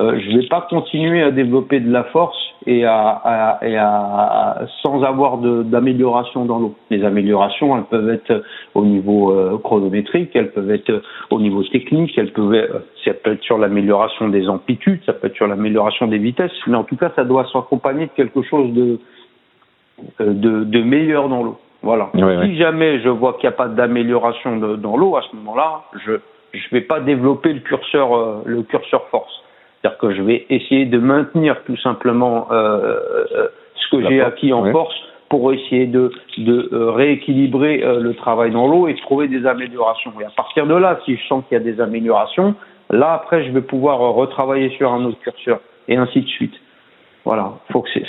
euh, 0.00 0.18
je 0.18 0.30
ne 0.30 0.40
vais 0.40 0.48
pas 0.48 0.66
continuer 0.68 1.22
à 1.22 1.30
développer 1.30 1.80
de 1.80 1.90
la 1.90 2.04
force 2.04 2.36
et 2.66 2.84
à, 2.84 3.08
à, 3.24 3.66
et 3.66 3.76
à 3.76 4.66
sans 4.82 5.02
avoir 5.02 5.38
d'amélioration 5.38 6.44
dans 6.44 6.58
l'eau. 6.58 6.74
Les 6.90 7.04
améliorations, 7.04 7.76
elles 7.76 7.84
peuvent 7.84 8.10
être 8.10 8.42
au 8.74 8.84
niveau 8.84 9.30
euh, 9.30 9.58
chronométrique, 9.58 10.30
elles 10.34 10.50
peuvent 10.50 10.70
être 10.70 11.02
au 11.30 11.40
niveau 11.40 11.62
technique, 11.62 12.16
elles 12.18 12.32
peuvent 12.32 12.54
être, 12.54 12.82
ça 13.04 13.14
peut 13.14 13.32
être 13.32 13.42
sur 13.42 13.58
l'amélioration 13.58 14.28
des 14.28 14.48
amplitudes, 14.48 15.00
ça 15.06 15.12
peut 15.12 15.28
être 15.28 15.36
sur 15.36 15.46
l'amélioration 15.46 16.08
des 16.08 16.18
vitesses, 16.18 16.50
mais 16.66 16.76
en 16.76 16.84
tout 16.84 16.96
cas, 16.96 17.12
ça 17.14 17.24
doit 17.24 17.46
s'accompagner 17.52 18.06
de 18.06 18.12
quelque 18.16 18.42
chose 18.42 18.72
de, 18.72 18.82
euh, 18.92 18.98
de, 20.20 20.64
de 20.64 20.82
meilleur 20.82 21.28
dans 21.28 21.42
l'eau. 21.42 21.58
Voilà. 21.82 22.10
si 22.12 22.56
jamais 22.56 23.00
je 23.00 23.08
vois 23.08 23.34
qu'il 23.34 23.48
n'y 23.48 23.54
a 23.54 23.56
pas 23.56 23.68
d'amélioration 23.68 24.56
dans 24.56 24.96
l'eau, 24.96 25.16
à 25.16 25.22
ce 25.22 25.36
moment-là, 25.36 25.82
je 26.04 26.18
je 26.52 26.66
vais 26.72 26.80
pas 26.80 27.00
développer 27.00 27.52
le 27.52 27.60
curseur 27.60 28.16
euh, 28.16 28.42
le 28.46 28.62
curseur 28.62 29.06
force. 29.08 29.32
C'est-à-dire 29.80 29.98
que 29.98 30.14
je 30.14 30.22
vais 30.22 30.46
essayer 30.50 30.86
de 30.86 30.98
maintenir 30.98 31.62
tout 31.64 31.76
simplement 31.76 32.48
euh, 32.50 32.98
euh 33.34 33.48
ce 33.74 33.96
que 33.96 34.08
j'ai 34.08 34.20
acquis 34.20 34.52
en 34.52 34.70
force 34.70 34.94
pour 35.30 35.52
essayer 35.52 35.86
de, 35.86 36.10
de 36.36 36.68
euh, 36.72 36.90
rééquilibrer 36.90 37.78
le 37.78 38.12
travail 38.14 38.50
dans 38.50 38.66
l'eau 38.66 38.88
et 38.88 38.92
de 38.92 38.98
trouver 38.98 39.28
des 39.28 39.46
améliorations. 39.46 40.12
Et 40.20 40.24
à 40.24 40.30
partir 40.30 40.66
de 40.66 40.74
là, 40.74 40.98
si 41.04 41.16
je 41.16 41.26
sens 41.26 41.42
qu'il 41.48 41.56
y 41.56 41.60
a 41.60 41.64
des 41.64 41.80
améliorations, 41.80 42.54
là 42.90 43.12
après 43.14 43.44
je 43.44 43.52
vais 43.52 43.62
pouvoir 43.62 43.98
retravailler 43.98 44.70
sur 44.76 44.92
un 44.92 45.04
autre 45.04 45.18
curseur 45.20 45.60
et 45.86 45.96
ainsi 45.96 46.20
de 46.20 46.26
suite. 46.26 46.54
Voilà, 47.28 47.52
faut 47.70 47.82
que 47.82 47.90
c'est, 47.92 48.06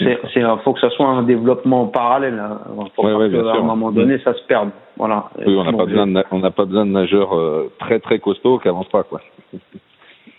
faut 0.63 0.71
que 0.71 0.79
ça 0.79 0.89
soit 0.91 1.05
un 1.05 1.23
développement 1.23 1.87
parallèle. 1.87 2.39
Hein. 2.39 2.61
Faut 2.95 3.05
ouais, 3.05 3.13
ouais, 3.15 3.49
à 3.49 3.57
un 3.57 3.63
moment 3.63 3.91
donné, 3.91 4.17
ça 4.19 4.33
se 4.33 4.41
perde. 4.43 4.69
Voilà. 4.95 5.25
Oui, 5.45 5.57
on 5.57 5.65
n'a 5.65 5.73
pas 5.73 5.85
besoin, 5.85 6.07
de, 6.07 6.23
on 6.31 6.39
n'a 6.39 6.51
pas 6.51 6.63
besoin 6.63 6.85
de 6.85 6.91
nageurs 6.91 7.37
euh, 7.37 7.69
très 7.79 7.99
très 7.99 8.19
costauds 8.19 8.59
qui 8.59 8.69
avancent 8.69 8.87
pas, 8.87 9.03
quoi. 9.03 9.19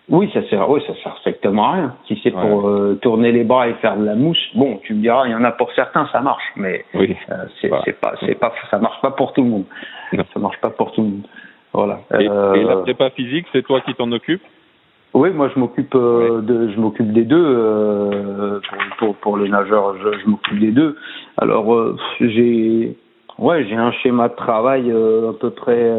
Oui, 0.09 0.31
ça 0.33 0.43
sert, 0.49 0.71
oui, 0.71 0.81
ça 0.87 0.95
sert 1.03 1.15
strictement 1.19 1.69
à 1.69 1.73
rien. 1.73 1.95
Si 2.07 2.19
c'est 2.23 2.31
pour 2.31 2.69
euh, 2.69 2.99
tourner 3.03 3.33
les 3.33 3.45
bras 3.45 3.69
et 3.69 3.75
faire 3.75 3.99
de 3.99 4.05
la 4.07 4.15
mousse, 4.15 4.43
bon, 4.55 4.81
tu 4.83 4.95
me 4.95 5.03
diras, 5.03 5.27
il 5.27 5.33
y 5.33 5.35
en 5.35 5.45
a 5.45 5.53
pour 5.53 5.71
certains, 5.73 6.09
ça 6.11 6.23
marche, 6.23 6.51
mais 6.57 6.87
oui. 6.95 7.15
euh, 7.31 7.35
c'est, 7.61 7.69
pas, 7.69 7.83
c'est 8.21 8.39
pas, 8.41 8.51
ça 8.71 8.79
marche 8.79 9.03
pas 9.03 9.11
pour 9.11 9.35
tout 9.35 9.43
le 9.43 9.51
monde. 9.51 9.65
Non. 10.15 10.25
Ça 10.33 10.41
marche 10.41 10.59
pas 10.63 10.71
pour 10.71 10.93
tout 10.93 11.03
le 11.03 11.09
monde. 11.09 11.27
Voilà. 11.75 11.99
Et, 12.19 12.25
et 12.25 12.65
la 12.65 12.77
prépa 12.77 13.11
physique, 13.11 13.47
c'est 13.53 13.63
toi 13.63 13.83
qui 13.83 13.93
t'en 13.93 14.11
occupes? 14.11 14.43
Oui, 15.13 15.31
moi 15.31 15.51
je 15.53 15.59
m'occupe 15.59 15.95
euh, 15.95 16.41
de, 16.41 16.71
je 16.71 16.79
m'occupe 16.79 17.13
des 17.13 17.25
deux 17.25 17.45
euh, 17.45 18.61
pour, 18.61 18.79
pour, 18.99 19.17
pour, 19.17 19.37
les 19.39 19.49
nageurs, 19.49 19.97
je, 19.99 20.19
je 20.21 20.29
m'occupe 20.29 20.59
des 20.61 20.71
deux. 20.71 20.97
Alors 21.37 21.75
euh, 21.75 21.97
j'ai, 22.21 22.97
ouais, 23.39 23.65
j'ai 23.67 23.75
un 23.75 23.91
schéma 23.93 24.29
de 24.29 24.37
travail 24.37 24.91
euh, 24.91 25.31
à 25.31 25.33
peu 25.33 25.51
près. 25.51 25.91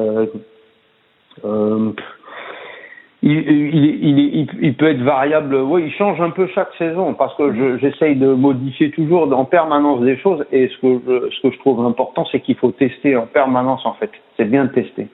Il, 3.24 3.38
il, 3.38 3.86
il, 3.86 4.48
il, 4.62 4.74
peut 4.76 4.88
être 4.88 5.04
variable, 5.04 5.56
oui, 5.56 5.84
il 5.86 5.94
change 5.94 6.20
un 6.20 6.32
peu 6.32 6.48
chaque 6.48 6.74
saison 6.80 7.14
parce 7.14 7.36
que 7.36 7.78
j'essaye 7.78 8.16
de 8.16 8.34
modifier 8.34 8.90
toujours 8.90 9.32
en 9.38 9.46
permanence 9.46 10.02
des 10.02 10.18
choses 10.18 10.44
et 10.52 10.70
ce 10.70 10.78
que 10.78 11.00
je, 11.06 11.30
ce 11.30 11.42
que 11.44 11.54
je 11.54 11.60
trouve 11.60 11.86
important, 11.86 12.26
c'est 12.32 12.40
qu'il 12.40 12.56
faut 12.56 12.72
tester 12.72 13.16
en 13.16 13.28
permanence 13.28 13.86
en 13.86 13.94
fait. 13.94 14.10
C'est 14.38 14.46
bien 14.46 14.66
de 14.66 14.72
tester. 14.72 15.08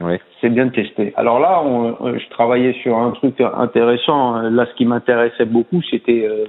Oui. 0.00 0.14
C'est 0.40 0.50
bien 0.50 0.66
de 0.66 0.70
tester. 0.70 1.12
Alors 1.16 1.40
là, 1.40 1.62
euh, 1.64 2.18
je 2.18 2.28
travaillais 2.30 2.72
sur 2.82 2.96
un 2.96 3.10
truc 3.10 3.40
intéressant. 3.40 4.42
Là, 4.42 4.66
ce 4.66 4.74
qui 4.74 4.84
m'intéressait 4.84 5.44
beaucoup, 5.44 5.82
c'était 5.90 6.24
euh, 6.28 6.44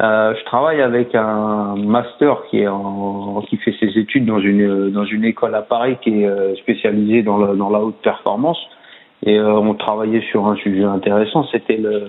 euh, 0.00 0.34
je 0.38 0.44
travaille 0.44 0.82
avec 0.82 1.14
un 1.14 1.76
master 1.76 2.42
qui 2.50 2.60
est 2.60 2.66
en, 2.66 3.42
qui 3.48 3.56
fait 3.58 3.74
ses 3.80 3.98
études 3.98 4.26
dans 4.26 4.40
une 4.40 4.90
dans 4.90 5.04
une 5.04 5.24
école 5.24 5.54
à 5.54 5.62
Paris 5.62 5.96
qui 6.02 6.22
est 6.22 6.26
euh, 6.26 6.54
spécialisée 6.56 7.22
dans, 7.22 7.38
la 7.38 7.80
haute 7.80 8.00
performance 8.02 8.58
et 9.24 9.40
on 9.40 9.72
travaillait 9.74 10.24
sur 10.30 10.46
un 10.46 10.56
sujet 10.56 10.84
intéressant. 10.84 11.46
C'était 11.50 11.78
le 11.78 12.08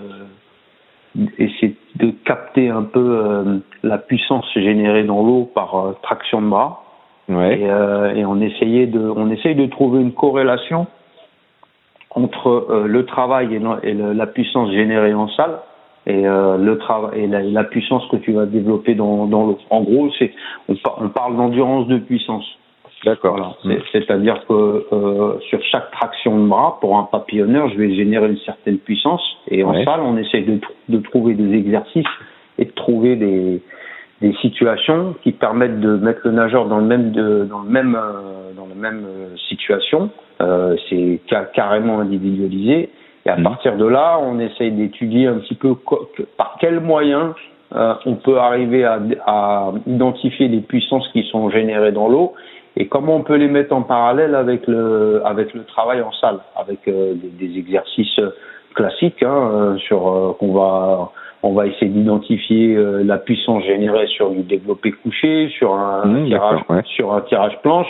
essayer 1.38 1.78
de 1.96 2.12
capter 2.26 2.70
un 2.70 2.84
peu 2.84 3.62
la 3.84 3.98
puissance 3.98 4.46
générée 4.54 5.04
dans 5.04 5.24
l'eau 5.24 5.50
par 5.56 5.94
traction 6.02 6.42
de 6.42 6.48
bras. 6.48 6.85
Ouais. 7.30 7.60
Et, 7.60 7.70
euh, 7.70 8.14
et, 8.14 8.26
on 8.26 8.40
essayait 8.40 8.86
de, 8.86 9.00
on 9.00 9.32
essaye 9.32 9.56
de 9.56 9.66
trouver 9.66 10.02
une 10.02 10.14
corrélation 10.14 10.88
entre 12.12 12.68
euh, 12.70 12.88
le 12.88 13.06
travail 13.06 13.56
et, 13.56 13.90
et 13.90 13.94
la 13.94 14.28
puissance 14.28 14.72
générée 14.72 15.14
en 15.14 15.28
salle 15.30 15.60
et 16.08 16.28
euh, 16.28 16.58
le 16.58 16.78
travail 16.78 17.22
et 17.22 17.28
la, 17.28 17.42
la, 17.42 17.64
puissance 17.64 18.04
que 18.12 18.18
tu 18.18 18.32
vas 18.32 18.46
développer 18.46 18.94
dans, 18.94 19.26
dans 19.26 19.48
l'eau. 19.48 19.60
En 19.70 19.82
gros, 19.82 20.10
c'est 20.20 20.32
on, 20.70 20.76
on, 21.00 21.10
parle 21.10 21.36
d'endurance 21.36 21.88
de 21.88 21.98
puissance. 21.98 22.46
D'accord. 23.04 23.58
Voilà. 23.64 23.82
C'est-à-dire 23.92 24.46
que 24.48 24.86
euh, 24.92 25.40
sur 25.50 25.62
chaque 25.64 25.92
traction 25.92 26.40
de 26.40 26.48
bras, 26.48 26.78
pour 26.80 26.98
un 26.98 27.04
papillonneur, 27.04 27.70
je 27.70 27.78
vais 27.78 27.96
générer 27.96 28.30
une 28.30 28.40
certaine 28.40 28.78
puissance. 28.78 29.22
Et 29.50 29.64
en 29.64 29.74
salle, 29.84 30.02
on 30.02 30.18
essaye 30.18 30.44
de, 30.44 30.60
de 30.90 30.98
trouver 31.00 31.34
des 31.34 31.56
exercices 31.56 32.06
et 32.58 32.66
de 32.66 32.72
trouver 32.72 33.16
des, 33.16 33.62
des 34.22 34.34
situations 34.42 35.16
qui 35.24 35.32
permettent 35.32 35.80
de 35.80 35.98
mettre 35.98 36.22
le 36.24 36.32
nageur 36.32 36.68
dans 36.68 36.78
le 36.78 36.86
même 36.86 37.12
de, 37.12 37.46
dans 37.46 37.62
le 37.62 37.70
même 37.70 37.98
dans 38.56 38.68
la 38.68 38.76
même 38.76 39.06
situation. 39.50 40.10
c'est 40.90 41.20
carrément 41.54 42.00
individualisé. 42.00 42.90
Et 43.26 43.30
à 43.30 43.38
mmh. 43.38 43.44
partir 43.44 43.76
de 43.76 43.86
là, 43.86 44.18
on 44.22 44.40
essaye 44.40 44.72
d'étudier 44.72 45.28
un 45.28 45.40
petit 45.40 45.56
peu 45.56 45.76
par 46.38 46.58
quels 46.62 46.80
moyens 46.80 47.34
on 47.72 48.16
peut 48.16 48.38
arriver 48.38 48.86
à, 48.86 49.02
à, 49.26 49.74
identifier 49.86 50.48
les 50.48 50.62
puissances 50.62 51.08
qui 51.10 51.24
sont 51.24 51.50
générées 51.50 51.92
dans 51.92 52.08
l'eau 52.08 52.34
et 52.78 52.88
comment 52.88 53.16
on 53.16 53.24
peut 53.24 53.36
les 53.36 53.48
mettre 53.48 53.74
en 53.74 53.84
parallèle 53.84 54.36
avec 54.36 54.68
le 54.68 55.22
avec 55.26 55.54
le 55.54 55.64
travail 55.64 56.02
en 56.02 56.12
salle, 56.12 56.40
avec 56.56 56.88
euh, 56.88 57.14
des, 57.14 57.48
des, 57.48 57.58
exercices 57.58 58.20
classiques 58.74 59.24
hein, 59.24 59.50
euh, 59.54 59.78
sur 59.78 60.08
euh, 60.08 60.34
qu'on 60.38 60.54
va 60.54 61.12
on 61.46 61.54
va 61.54 61.68
essayer 61.68 61.88
d'identifier 61.88 62.76
la 63.04 63.18
puissance 63.18 63.64
générée 63.64 64.08
sur 64.08 64.30
du 64.32 64.42
développé 64.44 64.92
couché, 64.92 65.50
sur 65.58 65.74
un 65.74 66.06
mmh, 66.06 66.26
tirage 66.26 66.62
sur 66.96 67.14
un 67.14 67.22
tirage 67.22 67.58
planche. 67.62 67.88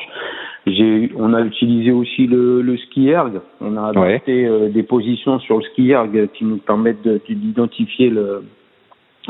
J'ai 0.68 1.12
on 1.18 1.34
a 1.34 1.42
utilisé 1.42 1.92
aussi 1.92 2.28
le, 2.28 2.62
le 2.62 2.78
ski 2.78 3.10
erg. 3.10 3.42
On 3.62 3.78
a 3.78 3.90
adapté 3.90 4.50
des 4.70 4.84
positions 4.84 5.40
sur 5.40 5.58
le 5.58 5.64
ski 5.64 5.92
erg 5.92 6.28
qui 6.34 6.44
nous 6.44 6.58
permettent 6.58 7.08
d'identifier 7.30 8.10
le, 8.10 8.44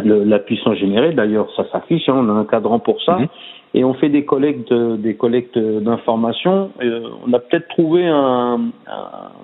le, 0.04 0.24
la 0.24 0.40
puissance 0.40 0.78
générée. 0.78 1.14
D'ailleurs, 1.14 1.48
ça 1.56 1.66
s'affiche. 1.72 2.10
Hein, 2.10 2.16
on 2.18 2.30
a 2.30 2.34
un 2.34 2.46
cadran 2.46 2.80
pour 2.80 3.02
ça. 3.04 3.18
Mmh 3.18 3.28
et 3.76 3.84
on 3.84 3.94
fait 3.94 4.08
des 4.08 4.24
collectes 4.24 4.74
des 4.74 5.16
collectes 5.16 5.60
d'informations. 5.60 6.72
Euh, 6.82 7.10
on 7.28 7.34
a 7.34 7.40
peut-être 7.40 7.68
trouvé 7.68 8.08
un, 8.08 8.72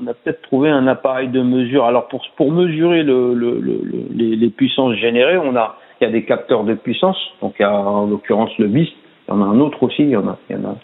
on 0.01 0.07
a 0.07 0.13
peut-être 0.13 0.41
trouvé 0.43 0.69
un 0.69 0.87
appareil 0.87 1.27
de 1.27 1.41
mesure. 1.41 1.83
Alors 1.83 2.07
pour 2.07 2.21
pour 2.37 2.49
mesurer 2.49 3.03
le, 3.03 3.33
le, 3.33 3.59
le, 3.59 3.81
les, 4.15 4.37
les, 4.37 4.49
puissances 4.49 4.95
générées, 4.95 5.37
on 5.37 5.55
a 5.57 5.75
il 5.99 6.05
y 6.05 6.07
a 6.07 6.11
des 6.11 6.23
capteurs 6.23 6.63
de 6.63 6.75
puissance. 6.75 7.17
Donc 7.41 7.55
il 7.59 7.63
y 7.63 7.65
a 7.65 7.73
en 7.73 8.07
l'occurrence 8.07 8.57
le 8.57 8.67
BIST. 8.67 8.93
Il 9.27 9.31
y 9.31 9.33
en 9.33 9.41
a 9.41 9.45
un 9.45 9.59
autre 9.59 9.83
aussi. 9.83 10.03
Il 10.03 10.11
y 10.11 10.15
en 10.15 10.27
a 10.29 10.37
il 10.49 10.55
y 10.55 10.59
en 10.59 10.63
a 10.63 10.75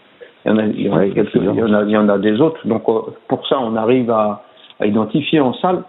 il 0.45 0.51
y 0.51 0.53
en 0.53 0.57
a, 0.57 0.65
il 0.65 0.81
y 0.81 0.89
en 0.89 0.97
a, 0.97 1.05
il 1.05 1.15
y 1.15 1.63
en 1.63 1.73
a, 1.73 1.83
il 1.83 1.89
y 1.89 1.97
en 1.97 2.09
a 2.09 2.17
des 2.17 2.41
autres. 2.41 2.67
Donc 2.67 2.83
euh, 2.89 2.99
pour 3.29 3.47
ça, 3.47 3.59
on 3.61 3.77
arrive 3.77 4.11
à, 4.11 4.43
à 4.81 4.85
identifier 4.85 5.39
en 5.39 5.53
salle. 5.53 5.83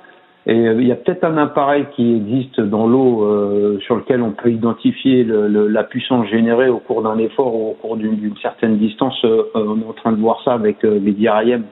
Et 0.48 0.66
euh, 0.66 0.80
il 0.80 0.88
y 0.88 0.92
a 0.92 0.96
peut-être 0.96 1.24
un 1.24 1.36
appareil 1.36 1.84
qui 1.94 2.16
existe 2.16 2.58
dans 2.58 2.86
l'eau 2.86 3.22
euh, 3.22 3.78
sur 3.80 3.96
lequel 3.96 4.22
on 4.22 4.30
peut 4.32 4.50
identifier 4.50 5.22
le, 5.22 5.68
la 5.68 5.84
puissance 5.84 6.26
générée 6.28 6.70
au 6.70 6.78
cours 6.78 7.02
d'un 7.02 7.18
effort 7.18 7.54
ou 7.54 7.70
au 7.70 7.74
cours 7.74 7.98
d'une 7.98 8.34
certaine 8.40 8.78
distance. 8.78 9.22
Euh, 9.24 9.42
on 9.54 9.78
est 9.78 9.84
en 9.84 9.92
train 9.92 10.12
de 10.12 10.20
voir 10.20 10.40
ça 10.44 10.54
avec 10.54 10.82
les 10.82 11.12
DRIM, 11.12 11.64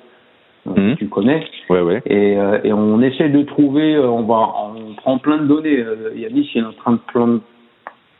mmh. 0.66 0.94
tu 0.98 1.08
connais. 1.08 1.42
Ouais, 1.70 1.80
ouais. 1.80 2.02
Et, 2.04 2.32
et, 2.64 2.72
on 2.74 3.00
essaie 3.00 3.30
de 3.30 3.42
trouver, 3.44 3.98
on 3.98 4.24
va, 4.24 4.52
on 4.76 4.94
prend 4.94 5.16
plein 5.18 5.38
de 5.38 5.46
données. 5.46 5.82
Yannis 6.14 6.50
il 6.54 6.62
est 6.62 6.66
en 6.66 6.72
train 6.72 6.92
de 6.92 7.00
prendre, 7.10 7.40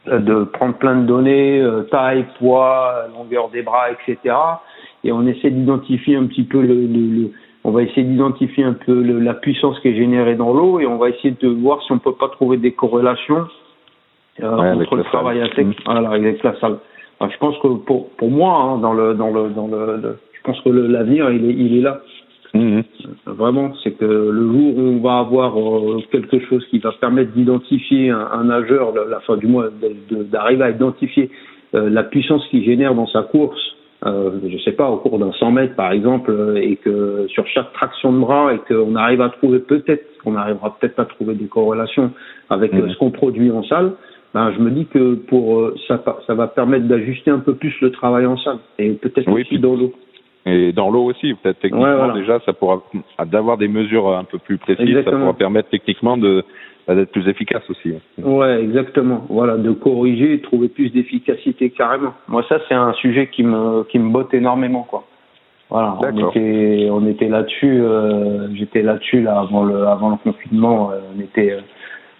de 0.06 0.44
prendre 0.44 0.74
plein 0.76 0.96
de 0.96 1.06
données, 1.06 1.62
taille, 1.90 2.24
poids, 2.38 3.08
longueur 3.14 3.50
des 3.50 3.60
bras, 3.60 3.90
etc. 3.90 4.34
Et 5.04 5.12
on 5.12 5.26
essaie 5.26 5.50
d'identifier 5.50 6.16
un 6.16 6.24
petit 6.24 6.44
peu 6.44 6.62
le, 6.62 6.86
le 6.86 7.30
on 7.66 7.72
va 7.72 7.83
essayer 7.83 8.05
d'identifier 8.05 8.62
un 8.62 8.74
peu 8.74 9.02
la 9.02 9.35
puissance 9.35 9.79
qui 9.81 9.88
est 9.88 9.96
générée 9.96 10.37
dans 10.37 10.52
l'eau 10.52 10.79
et 10.79 10.87
on 10.87 10.98
va 10.98 11.09
essayer 11.09 11.33
de 11.33 11.48
voir 11.48 11.83
si 11.83 11.90
on 11.90 11.98
peut 11.98 12.14
pas 12.14 12.29
trouver 12.29 12.59
des 12.59 12.70
corrélations 12.70 13.48
euh, 14.40 14.74
entre 14.74 14.94
le 14.94 15.02
travail 15.02 15.42
à 15.42 15.52
sec 15.52 15.66
mmh. 15.66 15.90
avec 15.90 16.44
la 16.44 16.55
salle. 16.61 16.76
je 17.20 17.37
pense 17.38 17.59
que 17.59 17.66
pour 17.85 18.11
pour 18.11 18.31
moi 18.31 18.55
hein, 18.55 18.79
dans 18.79 18.92
le 18.92 19.14
dans 19.14 19.31
le 19.31 19.50
dans 19.50 19.66
le, 19.66 20.16
je 20.33 20.40
pense 20.44 20.61
que 20.61 20.68
l'avenir 20.68 21.29
il 21.33 21.44
est 21.44 21.55
il 21.55 21.79
est 21.79 21.81
là. 21.81 22.02
Mmh. 22.55 22.79
Euh, 22.79 22.83
vraiment, 23.26 23.72
c'est 23.83 23.98
que 23.98 24.05
le 24.05 24.52
jour 24.52 24.79
où 24.79 24.81
on 24.81 25.00
va 25.00 25.18
avoir 25.18 25.59
euh, 25.59 26.00
quelque 26.12 26.38
chose 26.46 26.64
qui 26.70 26.79
va 26.79 26.92
permettre 26.92 27.33
d'identifier 27.33 28.11
un, 28.11 28.44
nageur, 28.44 28.94
la, 28.94 29.18
fin 29.20 29.37
du 29.37 29.48
mois, 29.48 29.70
d'arriver 30.31 30.62
à 30.62 30.70
identifier 30.70 31.31
la 31.72 32.05
puissance 32.05 32.46
qu'il 32.48 32.64
génère 32.64 32.94
dans 32.94 33.09
sa 33.09 33.22
course 33.22 33.75
euh, 34.04 34.30
je 34.46 34.59
sais 34.59 34.72
pas, 34.72 34.90
au 34.90 34.98
cours 34.98 35.18
d'un 35.18 35.32
100 35.32 35.50
mètres 35.52 35.74
par 35.74 35.92
exemple, 35.92 36.30
euh, 36.30 36.56
et 36.56 36.76
que 36.76 37.26
sur 37.28 37.46
chaque 37.46 37.72
traction 37.72 38.12
de 38.12 38.18
bras, 38.18 38.52
et 38.52 38.59
qu'on 38.59 38.94
arrive 38.94 39.22
à 39.22 39.30
trouver 39.30 39.59
peut-être, 39.59 40.04
qu'on 40.22 40.37
arrivera 40.37 40.76
peut-être 40.78 40.98
à 40.98 41.06
trouver 41.06 41.35
des 41.35 41.46
corrélations 41.46 42.12
avec 42.50 42.72
ce 42.72 42.96
qu'on 42.98 43.11
produit 43.11 43.50
en 43.50 43.62
salle, 43.64 43.92
ben, 44.35 44.52
je 44.54 44.62
me 44.62 44.70
dis 44.70 44.87
que 44.87 45.14
pour 45.14 45.61
euh, 45.61 45.74
ça, 45.88 46.02
ça 46.26 46.35
va 46.35 46.46
permettre 46.46 46.87
d'ajuster 46.87 47.30
un 47.30 47.38
peu 47.38 47.54
plus 47.54 47.74
le 47.80 47.90
travail 47.90 48.26
en 48.26 48.37
salle, 48.37 48.59
et 48.78 48.90
peut-être 48.90 49.28
oui, 49.28 49.42
aussi 49.42 49.59
dans 49.59 49.74
l'eau. 49.74 49.92
Et 50.44 50.72
dans 50.72 50.90
l'eau 50.90 51.04
aussi, 51.04 51.35
peut-être 51.35 51.59
techniquement 51.59 52.12
déjà, 52.12 52.38
ça 52.40 52.52
pourra 52.52 52.82
d'avoir 53.24 53.56
des 53.56 53.66
mesures 53.66 54.14
un 54.14 54.24
peu 54.24 54.38
plus 54.38 54.59
précises, 54.59 55.04
ça 55.04 55.11
pourra 55.11 55.32
permettre 55.32 55.70
techniquement 55.70 56.16
de 56.16 56.44
d'être 56.94 57.11
plus 57.11 57.29
efficace 57.29 57.62
aussi. 57.68 57.94
Ouais, 58.22 58.62
exactement. 58.62 59.27
Voilà, 59.29 59.57
de 59.57 59.72
corriger 59.72 60.35
et 60.35 60.40
trouver 60.40 60.68
plus 60.68 60.90
d'efficacité 60.90 61.70
carrément. 61.70 62.14
Moi, 62.29 62.44
ça, 62.49 62.59
c'est 62.68 62.75
un 62.75 62.92
sujet 62.94 63.29
qui 63.29 63.42
me 63.42 63.83
qui 63.85 63.99
me 63.99 64.11
botte 64.11 64.33
énormément, 64.35 64.85
quoi. 64.88 65.05
Voilà, 65.68 65.96
on 66.01 66.29
était 66.29 66.88
on 66.90 67.07
était 67.07 67.29
là-dessus. 67.29 67.81
Euh, 67.83 68.49
J'étais 68.55 68.83
là-dessus 68.83 69.22
là 69.22 69.40
avant 69.40 69.64
le 69.64 69.87
avant 69.87 70.11
le 70.11 70.16
confinement. 70.16 70.92
Euh, 70.92 71.01
on 71.14 71.20
était 71.20 71.53
euh, 71.53 71.61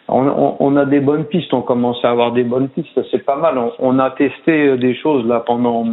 on, 0.09 0.57
on, 0.59 0.77
a 0.77 0.85
des 0.85 1.01
bonnes 1.01 1.27
pistes. 1.27 1.55
On 1.55 1.63
commence 1.63 2.05
à 2.05 2.11
avoir 2.11 2.33
des 2.33 2.43
bonnes 2.43 2.69
pistes. 2.69 3.01
C'est 3.13 3.25
pas 3.25 3.37
mal. 3.37 3.57
On, 3.57 3.73
on, 3.79 3.99
a 4.01 4.11
testé 4.11 4.77
des 4.79 4.95
choses 4.97 5.25
là 5.27 5.41
pendant 5.41 5.87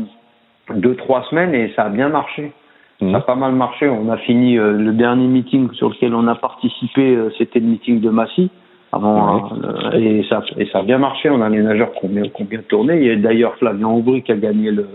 deux 0.76 0.96
trois 0.96 1.24
semaines 1.30 1.54
et 1.54 1.72
ça 1.76 1.84
a 1.84 1.90
bien 1.90 2.10
marché. 2.10 2.52
Ça 3.00 3.06
a 3.06 3.20
mmh. 3.20 3.24
pas 3.24 3.36
mal 3.36 3.54
marché. 3.54 3.88
On 3.88 4.10
a 4.10 4.18
fini 4.18 4.56
le 4.56 4.92
dernier 4.94 5.28
meeting 5.28 5.72
sur 5.74 5.90
lequel 5.90 6.16
on 6.16 6.28
a 6.28 6.36
participé. 6.36 7.18
C'était 7.38 7.60
le 7.60 7.68
meeting 7.68 8.02
de 8.02 8.10
Massy 8.10 8.50
avant 8.93 9.51
euh, 9.63 9.91
et 9.93 10.25
ça 10.29 10.43
et 10.58 10.65
ça 10.67 10.79
a 10.79 10.84
bien 10.84 10.97
marché 10.97 11.29
on 11.29 11.41
a 11.41 11.49
les 11.49 11.62
nageurs 11.62 11.91
qui 11.93 12.06
ont, 12.06 12.10
qui 12.10 12.41
ont 12.41 12.45
bien 12.45 12.62
tourné 12.67 12.97
il 12.97 13.06
y 13.08 13.12
a 13.12 13.15
d'ailleurs 13.15 13.56
Flavien 13.56 13.88
Aubry 13.88 14.21
qui 14.23 14.32
a 14.32 14.36
gagné 14.36 14.71
le 14.71 14.88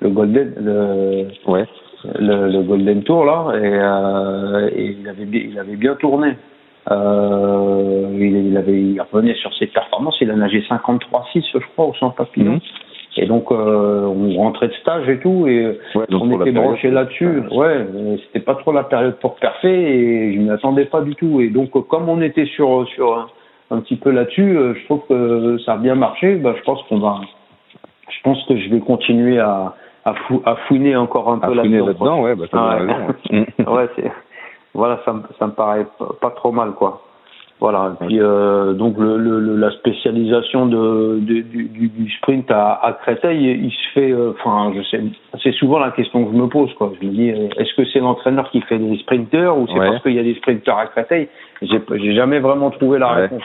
le 0.00 0.08
golden 0.10 0.54
le 0.58 1.50
ouais. 1.50 1.66
le, 2.18 2.48
le 2.50 2.62
golden 2.62 3.02
tour 3.02 3.24
là 3.24 3.52
et, 3.54 3.60
euh, 3.62 4.70
et 4.74 4.96
il 5.00 5.08
avait 5.08 5.24
il 5.32 5.58
avait 5.58 5.76
bien 5.76 5.94
tourné. 5.94 6.32
Euh, 6.90 8.08
il, 8.12 8.48
il 8.48 8.56
avait 8.58 8.78
il 8.78 9.00
revenait 9.00 9.34
sur 9.36 9.54
ses 9.54 9.66
performances 9.68 10.18
il 10.20 10.30
a 10.30 10.36
nagé 10.36 10.60
53-6 10.68 11.42
je 11.52 11.58
crois 11.72 11.86
au 11.86 11.94
centre 11.94 12.16
papillon. 12.16 12.54
Mhm. 12.54 12.60
Et 13.16 13.26
donc, 13.26 13.52
euh, 13.52 14.06
on 14.06 14.36
rentrait 14.36 14.68
de 14.68 14.72
stage 14.74 15.08
et 15.08 15.18
tout, 15.20 15.46
et 15.46 15.78
on 15.94 16.40
était 16.40 16.52
branché 16.52 16.90
là-dessus. 16.90 17.42
Ouais, 17.52 17.86
c'était 18.26 18.44
pas 18.44 18.56
trop 18.56 18.72
la 18.72 18.84
période 18.84 19.16
pour 19.20 19.36
perfer, 19.36 19.68
et 19.68 20.34
je 20.34 20.40
m'y 20.40 20.50
attendais 20.50 20.86
pas 20.86 21.00
du 21.00 21.14
tout. 21.14 21.40
Et 21.40 21.48
donc, 21.48 21.70
comme 21.88 22.08
on 22.08 22.20
était 22.20 22.46
sur 22.46 22.86
sur 22.88 23.30
un, 23.70 23.80
petit 23.80 23.96
peu 23.96 24.10
là-dessus, 24.10 24.56
euh, 24.56 24.74
je 24.74 24.84
trouve 24.86 25.02
que 25.08 25.58
ça 25.64 25.74
a 25.74 25.76
bien 25.76 25.94
marché. 25.94 26.36
Bah, 26.36 26.54
je 26.58 26.62
pense 26.64 26.82
qu'on 26.88 26.98
va, 26.98 27.20
je 28.08 28.22
pense 28.24 28.44
que 28.46 28.56
je 28.56 28.68
vais 28.68 28.80
continuer 28.80 29.38
à 29.38 29.74
à, 30.04 30.14
fou, 30.14 30.42
à 30.44 30.56
fouiner 30.66 30.96
encore 30.96 31.30
un 31.30 31.38
peu 31.38 31.54
là-dedans. 31.54 31.86
là-dedans, 31.86 32.22
ouais, 32.22 32.34
bah, 32.34 32.44
ah, 32.52 32.78
ouais. 33.30 33.46
ouais 33.66 33.88
c'est 33.96 34.10
voilà, 34.74 35.00
ça, 35.04 35.14
ça 35.38 35.46
me 35.46 35.52
paraît 35.52 35.86
pas 36.20 36.30
trop 36.30 36.50
mal, 36.50 36.72
quoi. 36.72 37.00
Voilà. 37.64 37.96
Et 37.98 38.04
puis 38.04 38.20
euh, 38.20 38.74
donc 38.74 38.98
le, 38.98 39.16
le, 39.16 39.56
la 39.56 39.70
spécialisation 39.70 40.66
de, 40.66 41.18
de 41.18 41.40
du, 41.40 41.88
du, 41.88 42.10
sprint 42.18 42.50
à, 42.50 42.74
à 42.74 42.92
Créteil, 42.92 43.42
il, 43.42 43.70
se 43.70 43.88
fait. 43.94 44.12
Euh, 44.12 44.32
enfin, 44.32 44.70
je 44.76 44.82
sais. 44.82 45.02
C'est 45.42 45.54
souvent 45.54 45.78
la 45.78 45.90
question 45.92 46.26
que 46.26 46.32
je 46.32 46.36
me 46.36 46.46
pose. 46.46 46.74
Quoi. 46.74 46.92
Je 47.00 47.06
me 47.06 47.12
dis, 47.12 47.30
euh, 47.30 47.48
est-ce 47.56 47.74
que 47.74 47.86
c'est 47.86 48.00
l'entraîneur 48.00 48.50
qui 48.50 48.60
fait 48.60 48.78
des 48.78 48.98
sprinteurs 48.98 49.56
ou 49.56 49.66
c'est 49.66 49.78
parce 49.78 50.02
qu'il 50.02 50.12
y 50.12 50.18
a 50.18 50.22
des 50.22 50.34
sprinteurs 50.34 50.76
à 50.76 50.88
Créteil? 50.88 51.28
J'ai, 51.62 51.80
j'ai 51.94 52.14
jamais 52.14 52.38
vraiment 52.38 52.68
trouvé 52.68 52.98
la 52.98 53.08
réponse. 53.08 53.42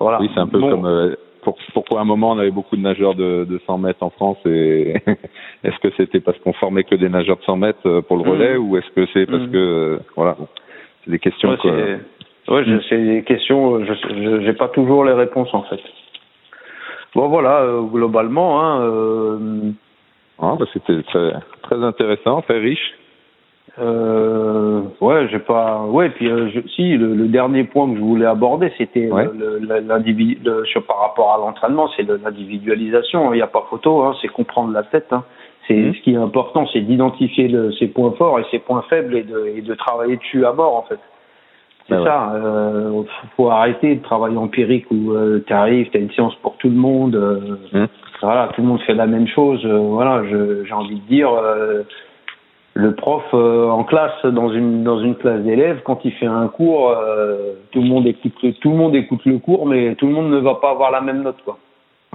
Voilà. 0.00 0.18
Oui, 0.18 0.30
c'est 0.32 0.40
un 0.40 0.46
peu 0.46 0.58
comme. 0.58 0.86
Euh, 0.86 1.16
pour, 1.42 1.58
pourquoi 1.74 1.98
à 1.98 2.02
un 2.02 2.06
moment 2.06 2.30
on 2.30 2.38
avait 2.38 2.50
beaucoup 2.50 2.76
de 2.76 2.82
nageurs 2.82 3.14
de, 3.14 3.44
de 3.44 3.60
100 3.66 3.76
mètres 3.76 4.02
en 4.02 4.10
France 4.10 4.38
et 4.46 4.94
est-ce 5.64 5.78
que 5.80 5.94
c'était 5.98 6.20
parce 6.20 6.38
qu'on 6.38 6.54
formait 6.54 6.84
que 6.84 6.94
des 6.94 7.10
nageurs 7.10 7.36
de 7.36 7.42
100 7.42 7.56
mètres 7.58 8.00
pour 8.08 8.16
le 8.16 8.24
mmh. 8.24 8.28
relais 8.28 8.56
ou 8.56 8.76
est-ce 8.78 8.90
que 8.96 9.06
c'est 9.12 9.26
parce 9.26 9.44
mmh. 9.44 9.52
que 9.52 10.00
voilà 10.16 10.36
c'est 11.04 11.12
des 11.12 11.20
questions 11.20 11.56
que 11.56 11.68
Ouais, 11.68 12.00
mm. 12.48 12.80
c'est 12.88 12.98
des 12.98 13.22
questions, 13.24 13.84
je 13.84 14.36
n'ai 14.38 14.52
pas 14.52 14.68
toujours 14.68 15.04
les 15.04 15.12
réponses 15.12 15.52
en 15.52 15.62
fait. 15.62 15.80
Bon 17.14 17.28
voilà, 17.28 17.62
euh, 17.62 17.80
globalement. 17.80 18.62
Hein, 18.62 18.82
euh, 18.82 19.38
ah, 20.38 20.54
bah, 20.58 20.66
C'était 20.74 21.02
très, 21.04 21.32
très 21.62 21.82
intéressant, 21.82 22.42
très 22.42 22.58
riche. 22.58 22.92
Euh, 23.78 24.82
ouais, 25.00 25.26
j'ai 25.30 25.38
pas. 25.38 25.82
Ouais, 25.82 26.10
puis 26.10 26.30
euh, 26.30 26.50
je... 26.50 26.60
si 26.68 26.96
le, 26.96 27.14
le, 27.14 27.28
dernier 27.28 27.64
point 27.64 27.88
que 27.88 27.96
je 27.96 28.02
voulais 28.02 28.26
aborder, 28.26 28.70
c'était 28.76 29.10
ouais. 29.10 29.28
sur 30.66 30.84
par 30.84 31.00
rapport 31.00 31.34
à 31.34 31.38
l'entraînement, 31.38 31.88
c'est 31.96 32.02
l'individualisation. 32.02 33.32
Il 33.32 33.36
n'y 33.36 33.42
a 33.42 33.46
pas 33.46 33.66
photo, 33.70 34.02
hein, 34.02 34.14
c'est 34.20 34.28
comprendre 34.28 34.72
la 34.72 34.82
tête. 34.82 35.10
Hein. 35.10 35.24
C'est 35.68 35.74
mm. 35.74 35.94
ce 35.94 36.00
qui 36.00 36.12
est 36.12 36.16
important, 36.16 36.66
c'est 36.72 36.80
d'identifier 36.80 37.54
ses 37.78 37.88
points 37.88 38.12
forts 38.12 38.40
et 38.40 38.44
ses 38.50 38.58
points 38.58 38.84
faibles 38.90 39.16
et 39.16 39.22
de, 39.22 39.46
et 39.56 39.62
de 39.62 39.74
travailler 39.74 40.16
dessus 40.16 40.44
à 40.44 40.52
bord 40.52 40.76
en 40.76 40.82
fait. 40.82 41.00
C'est 41.88 41.94
ben 41.94 42.04
ça. 42.04 42.32
Euh, 42.34 43.02
faut 43.36 43.50
arrêter 43.50 43.94
de 43.94 44.02
travailler 44.02 44.36
empirique 44.36 44.86
où 44.90 45.12
euh, 45.12 45.42
tu 45.46 45.52
arrives, 45.52 45.88
tu 45.90 45.98
as 45.98 46.00
une 46.00 46.10
séance 46.10 46.34
pour 46.36 46.56
tout 46.56 46.68
le 46.68 46.74
monde. 46.74 47.14
Euh, 47.14 47.56
hum. 47.72 47.86
Voilà, 48.22 48.48
tout 48.54 48.62
le 48.62 48.66
monde 48.66 48.80
fait 48.80 48.94
la 48.94 49.06
même 49.06 49.28
chose. 49.28 49.64
Voilà, 49.66 50.22
j'ai 50.24 50.72
envie 50.72 50.98
de 50.98 51.06
dire, 51.06 51.28
le 52.72 52.94
prof 52.94 53.22
en 53.34 53.84
classe 53.84 54.24
dans 54.24 54.50
une 54.50 54.82
dans 54.84 55.00
une 55.00 55.16
classe 55.16 55.42
d'élèves, 55.42 55.82
quand 55.84 56.02
il 56.02 56.12
fait 56.12 56.26
un 56.26 56.48
cours, 56.48 56.96
tout 57.72 57.82
le 57.82 57.86
monde 57.86 58.06
écoute 58.06 58.32
tout 58.62 58.70
le 58.70 58.76
monde 58.76 58.96
écoute 58.96 59.20
le 59.26 59.38
cours, 59.38 59.66
mais 59.66 59.96
tout 59.96 60.06
le 60.06 60.14
monde 60.14 60.30
ne 60.30 60.38
va 60.38 60.54
pas 60.54 60.70
avoir 60.70 60.90
la 60.92 61.02
même 61.02 61.22
note 61.24 61.36
quoi. 61.44 61.58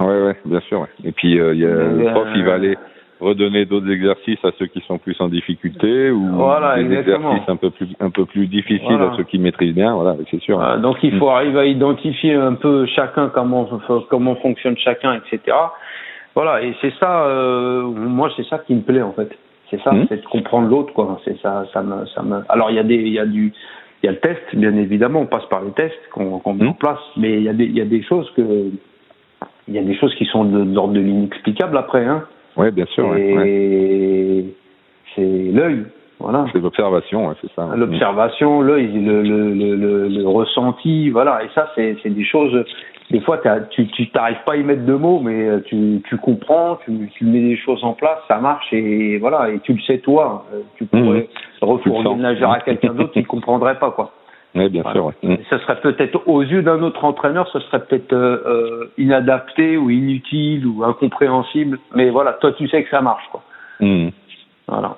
Ouais, 0.00 0.24
ouais, 0.24 0.36
bien 0.44 0.60
sûr. 0.62 0.88
Et 1.04 1.12
puis 1.12 1.30
il 1.30 1.36
y 1.36 1.66
a, 1.66 1.72
le 1.72 2.10
prof, 2.10 2.26
il 2.34 2.44
va 2.44 2.54
aller 2.54 2.76
redonner 3.22 3.64
d'autres 3.64 3.90
exercices 3.90 4.44
à 4.44 4.50
ceux 4.58 4.66
qui 4.66 4.80
sont 4.86 4.98
plus 4.98 5.18
en 5.20 5.28
difficulté 5.28 6.10
ou 6.10 6.28
des 6.76 6.92
exercices 6.92 7.48
un 7.48 7.56
peu 7.56 7.70
plus 7.70 7.88
un 8.00 8.10
peu 8.10 8.24
plus 8.26 8.46
difficiles 8.46 9.00
à 9.00 9.14
ceux 9.16 9.22
qui 9.22 9.38
maîtrisent 9.38 9.74
bien 9.74 9.94
voilà 9.94 10.16
c'est 10.30 10.40
sûr. 10.40 10.58
Donc 10.78 10.98
il 11.02 11.16
faut 11.18 11.28
arriver 11.28 11.60
à 11.60 11.64
identifier 11.64 12.34
un 12.34 12.54
peu 12.54 12.86
chacun 12.86 13.28
comment 13.28 13.68
comment 14.10 14.34
fonctionne 14.36 14.76
chacun 14.76 15.14
etc 15.14 15.56
voilà 16.34 16.62
et 16.62 16.74
c'est 16.80 16.92
ça 16.98 17.26
euh, 17.26 17.82
moi 17.82 18.30
c'est 18.36 18.46
ça 18.46 18.58
qui 18.58 18.74
me 18.74 18.82
plaît 18.82 19.02
en 19.02 19.12
fait. 19.12 19.30
C'est 19.70 19.80
ça 19.82 19.92
mmh. 19.92 20.06
c'est 20.08 20.22
de 20.22 20.26
comprendre 20.26 20.68
l'autre 20.68 20.92
quoi. 20.92 21.20
C'est 21.24 21.38
ça 21.40 21.64
ça 21.72 21.82
me 21.82 22.06
ça 22.06 22.22
me 22.22 22.42
alors 22.48 22.70
il 22.70 22.76
y 22.76 22.80
a 22.80 22.84
des 22.84 22.96
il 22.96 23.12
y 23.12 23.18
a 23.18 23.26
du 23.26 23.52
il 24.02 24.06
y 24.06 24.08
a 24.08 24.12
le 24.12 24.18
test 24.18 24.42
bien 24.54 24.74
évidemment. 24.76 25.20
On 25.20 25.26
passe 25.26 25.46
par 25.46 25.62
les 25.62 25.72
tests 25.72 26.08
qu'on 26.12 26.38
qu'on 26.40 26.54
met 26.54 26.64
mmh. 26.64 26.68
en 26.68 26.74
place 26.74 27.04
mais 27.16 27.34
il 27.34 27.42
y 27.42 27.48
a 27.48 27.52
des 27.52 27.64
il 27.64 27.76
y 27.76 27.80
a 27.80 27.84
des 27.84 28.02
choses 28.02 28.30
que 28.36 28.70
il 29.68 29.74
y 29.74 29.78
a 29.78 29.82
des 29.82 29.94
choses 29.96 30.14
qui 30.16 30.24
sont 30.26 30.44
de, 30.44 30.74
l'ordre 30.74 30.94
de 30.94 31.00
l'inexplicable 31.00 31.76
après 31.76 32.04
hein 32.04 32.24
oui, 32.56 32.70
bien 32.70 32.86
sûr. 32.86 33.14
Et 33.16 34.44
c'est 35.14 35.22
l'œil. 35.22 35.84
Voilà. 36.18 36.46
C'est 36.52 36.60
l'observation, 36.60 37.34
c'est 37.40 37.50
ça. 37.54 37.68
L'observation, 37.74 38.60
l'œil, 38.60 38.92
le, 38.92 39.22
le, 39.22 39.54
le, 39.54 40.08
le, 40.08 40.28
ressenti, 40.28 41.10
voilà. 41.10 41.42
Et 41.42 41.48
ça, 41.52 41.72
c'est 41.74 41.96
des 42.04 42.24
choses. 42.24 42.64
Des 43.10 43.20
fois, 43.20 43.40
tu 43.70 44.10
t'arrives 44.10 44.42
pas 44.46 44.52
à 44.52 44.56
y 44.56 44.62
mettre 44.62 44.86
de 44.86 44.94
mots, 44.94 45.20
mais 45.20 45.48
euh, 45.48 45.60
tu, 45.66 46.00
tu 46.08 46.16
comprends, 46.18 46.78
tu, 46.84 47.10
tu 47.14 47.24
mets 47.24 47.40
des 47.40 47.56
choses 47.56 47.82
en 47.82 47.92
place, 47.92 48.18
ça 48.28 48.38
marche 48.38 48.72
et 48.72 49.18
voilà. 49.18 49.50
Et 49.50 49.58
tu 49.60 49.72
le 49.72 49.80
sais 49.80 49.98
toi. 49.98 50.46
Euh, 50.54 50.60
tu 50.76 50.86
pourrais 50.86 51.28
mmh. 51.60 51.64
refourguer 51.64 52.44
à 52.44 52.60
quelqu'un 52.60 52.94
d'autre 52.94 53.12
qui 53.12 53.24
comprendrait 53.24 53.78
pas 53.78 53.90
quoi. 53.90 54.12
Oui, 54.54 54.68
bien 54.68 54.82
sûr. 54.92 55.12
Mm. 55.22 55.36
Ce 55.48 55.58
serait 55.58 55.80
peut-être 55.80 56.20
aux 56.26 56.42
yeux 56.42 56.62
d'un 56.62 56.82
autre 56.82 57.04
entraîneur, 57.04 57.48
ce 57.48 57.60
serait 57.60 57.84
peut-être 57.84 58.12
euh, 58.12 58.42
euh, 58.46 58.92
inadapté 58.98 59.76
ou 59.76 59.90
inutile 59.90 60.66
ou 60.66 60.84
incompréhensible. 60.84 61.78
Mais 61.94 62.10
voilà, 62.10 62.34
toi, 62.34 62.52
tu 62.52 62.68
sais 62.68 62.82
que 62.84 62.90
ça 62.90 63.00
marche, 63.00 63.26
quoi. 63.30 63.42
Mm. 63.80 64.08
Voilà. 64.68 64.96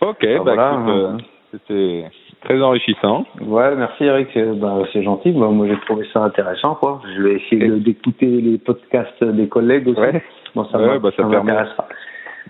Ok, 0.00 0.20
bah, 0.20 0.42
bah 0.44 0.52
écoute, 0.52 0.88
euh, 0.94 1.18
c'était 1.50 2.10
très 2.42 2.60
enrichissant. 2.60 3.24
Ouais, 3.40 3.74
merci 3.74 4.04
Eric. 4.04 4.28
Bah, 4.60 4.78
c'est 4.92 5.02
gentil. 5.02 5.32
Bah, 5.32 5.48
moi, 5.48 5.66
j'ai 5.66 5.78
trouvé 5.80 6.06
ça 6.12 6.22
intéressant, 6.22 6.74
quoi. 6.74 7.00
Je 7.16 7.22
vais 7.22 7.34
essayer 7.34 7.68
d'écouter 7.80 8.26
les 8.26 8.58
podcasts 8.58 9.24
des 9.24 9.48
collègues 9.48 9.88
aussi. 9.88 10.00
Ouais. 10.00 10.22
Bon, 10.54 10.64
ça 10.66 10.78
ouais, 10.78 10.98
bah, 10.98 11.10
ça 11.16 11.24
m'intéressera. 11.24 11.88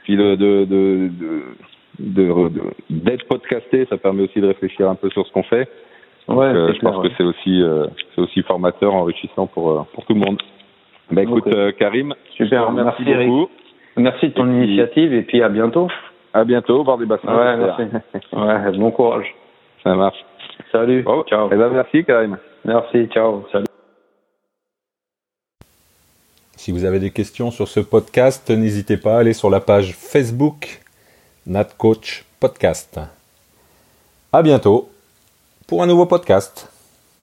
Puis 0.03 0.16
de, 0.16 0.35
de, 0.35 0.64
de, 0.64 1.09
de 1.09 1.42
d'être 1.98 2.50
de, 2.90 3.24
podcasté, 3.28 3.87
ça 3.90 3.96
permet 3.96 4.24
aussi 4.24 4.40
de 4.40 4.46
réfléchir 4.46 4.88
un 4.88 4.94
peu 4.94 5.11
sur 5.11 5.26
ce 5.26 5.32
qu'on 5.32 5.42
fait. 5.42 5.68
Ouais, 6.28 6.46
euh, 6.46 6.72
je 6.74 6.80
pense 6.80 7.02
que 7.02 7.08
c'est 7.16 7.22
aussi 7.22 7.62
euh, 7.62 7.87
c'est 8.14 8.20
aussi 8.20 8.42
formateur, 8.42 8.94
enrichissant 8.94 9.46
pour 9.46 9.70
euh, 9.70 9.82
pour 9.94 10.04
tout 10.04 10.14
le 10.14 10.20
monde. 10.20 10.40
Bah 11.11 11.22
écoute 11.22 11.48
Karim, 11.78 12.14
super, 12.37 12.70
merci, 12.70 13.02
beaucoup. 13.02 13.48
Merci 13.96 14.28
de 14.28 14.34
ton 14.34 14.46
initiative 14.52 15.14
et 15.14 15.22
puis 15.22 15.42
à 15.42 15.48
bientôt. 15.48 15.88
À 16.34 16.44
bientôt, 16.44 16.84
voir 16.84 16.98
des 16.98 17.06
bassins. 17.06 17.34
Ouais, 17.34 17.56
merci. 17.56 17.82
ouais, 18.32 18.78
bon 18.78 18.90
courage. 18.90 19.34
Ça 19.82 19.94
marche. 19.94 20.18
Salut. 20.70 21.04
ciao. 21.28 21.48
Eh 21.50 21.56
ben, 21.56 21.70
merci 21.70 22.04
Karim. 22.04 22.37
Merci, 22.64 23.06
ciao. 23.06 23.44
Salut. 23.50 23.64
Si 26.56 26.72
vous 26.72 26.84
avez 26.84 26.98
des 26.98 27.11
questions 27.11 27.50
sur 27.50 27.68
ce 27.68 27.80
podcast, 27.80 28.50
n'hésitez 28.50 28.98
pas 28.98 29.16
à 29.16 29.20
aller 29.20 29.32
sur 29.32 29.48
la 29.48 29.61
page 29.61 29.94
Facebook 29.94 30.80
Nat 31.48 31.78
Coach 31.78 32.26
Podcast. 32.38 33.00
À 34.30 34.42
bientôt 34.42 34.90
pour 35.66 35.82
un 35.82 35.87
nouveau 35.87 36.04
podcast. 36.04 36.68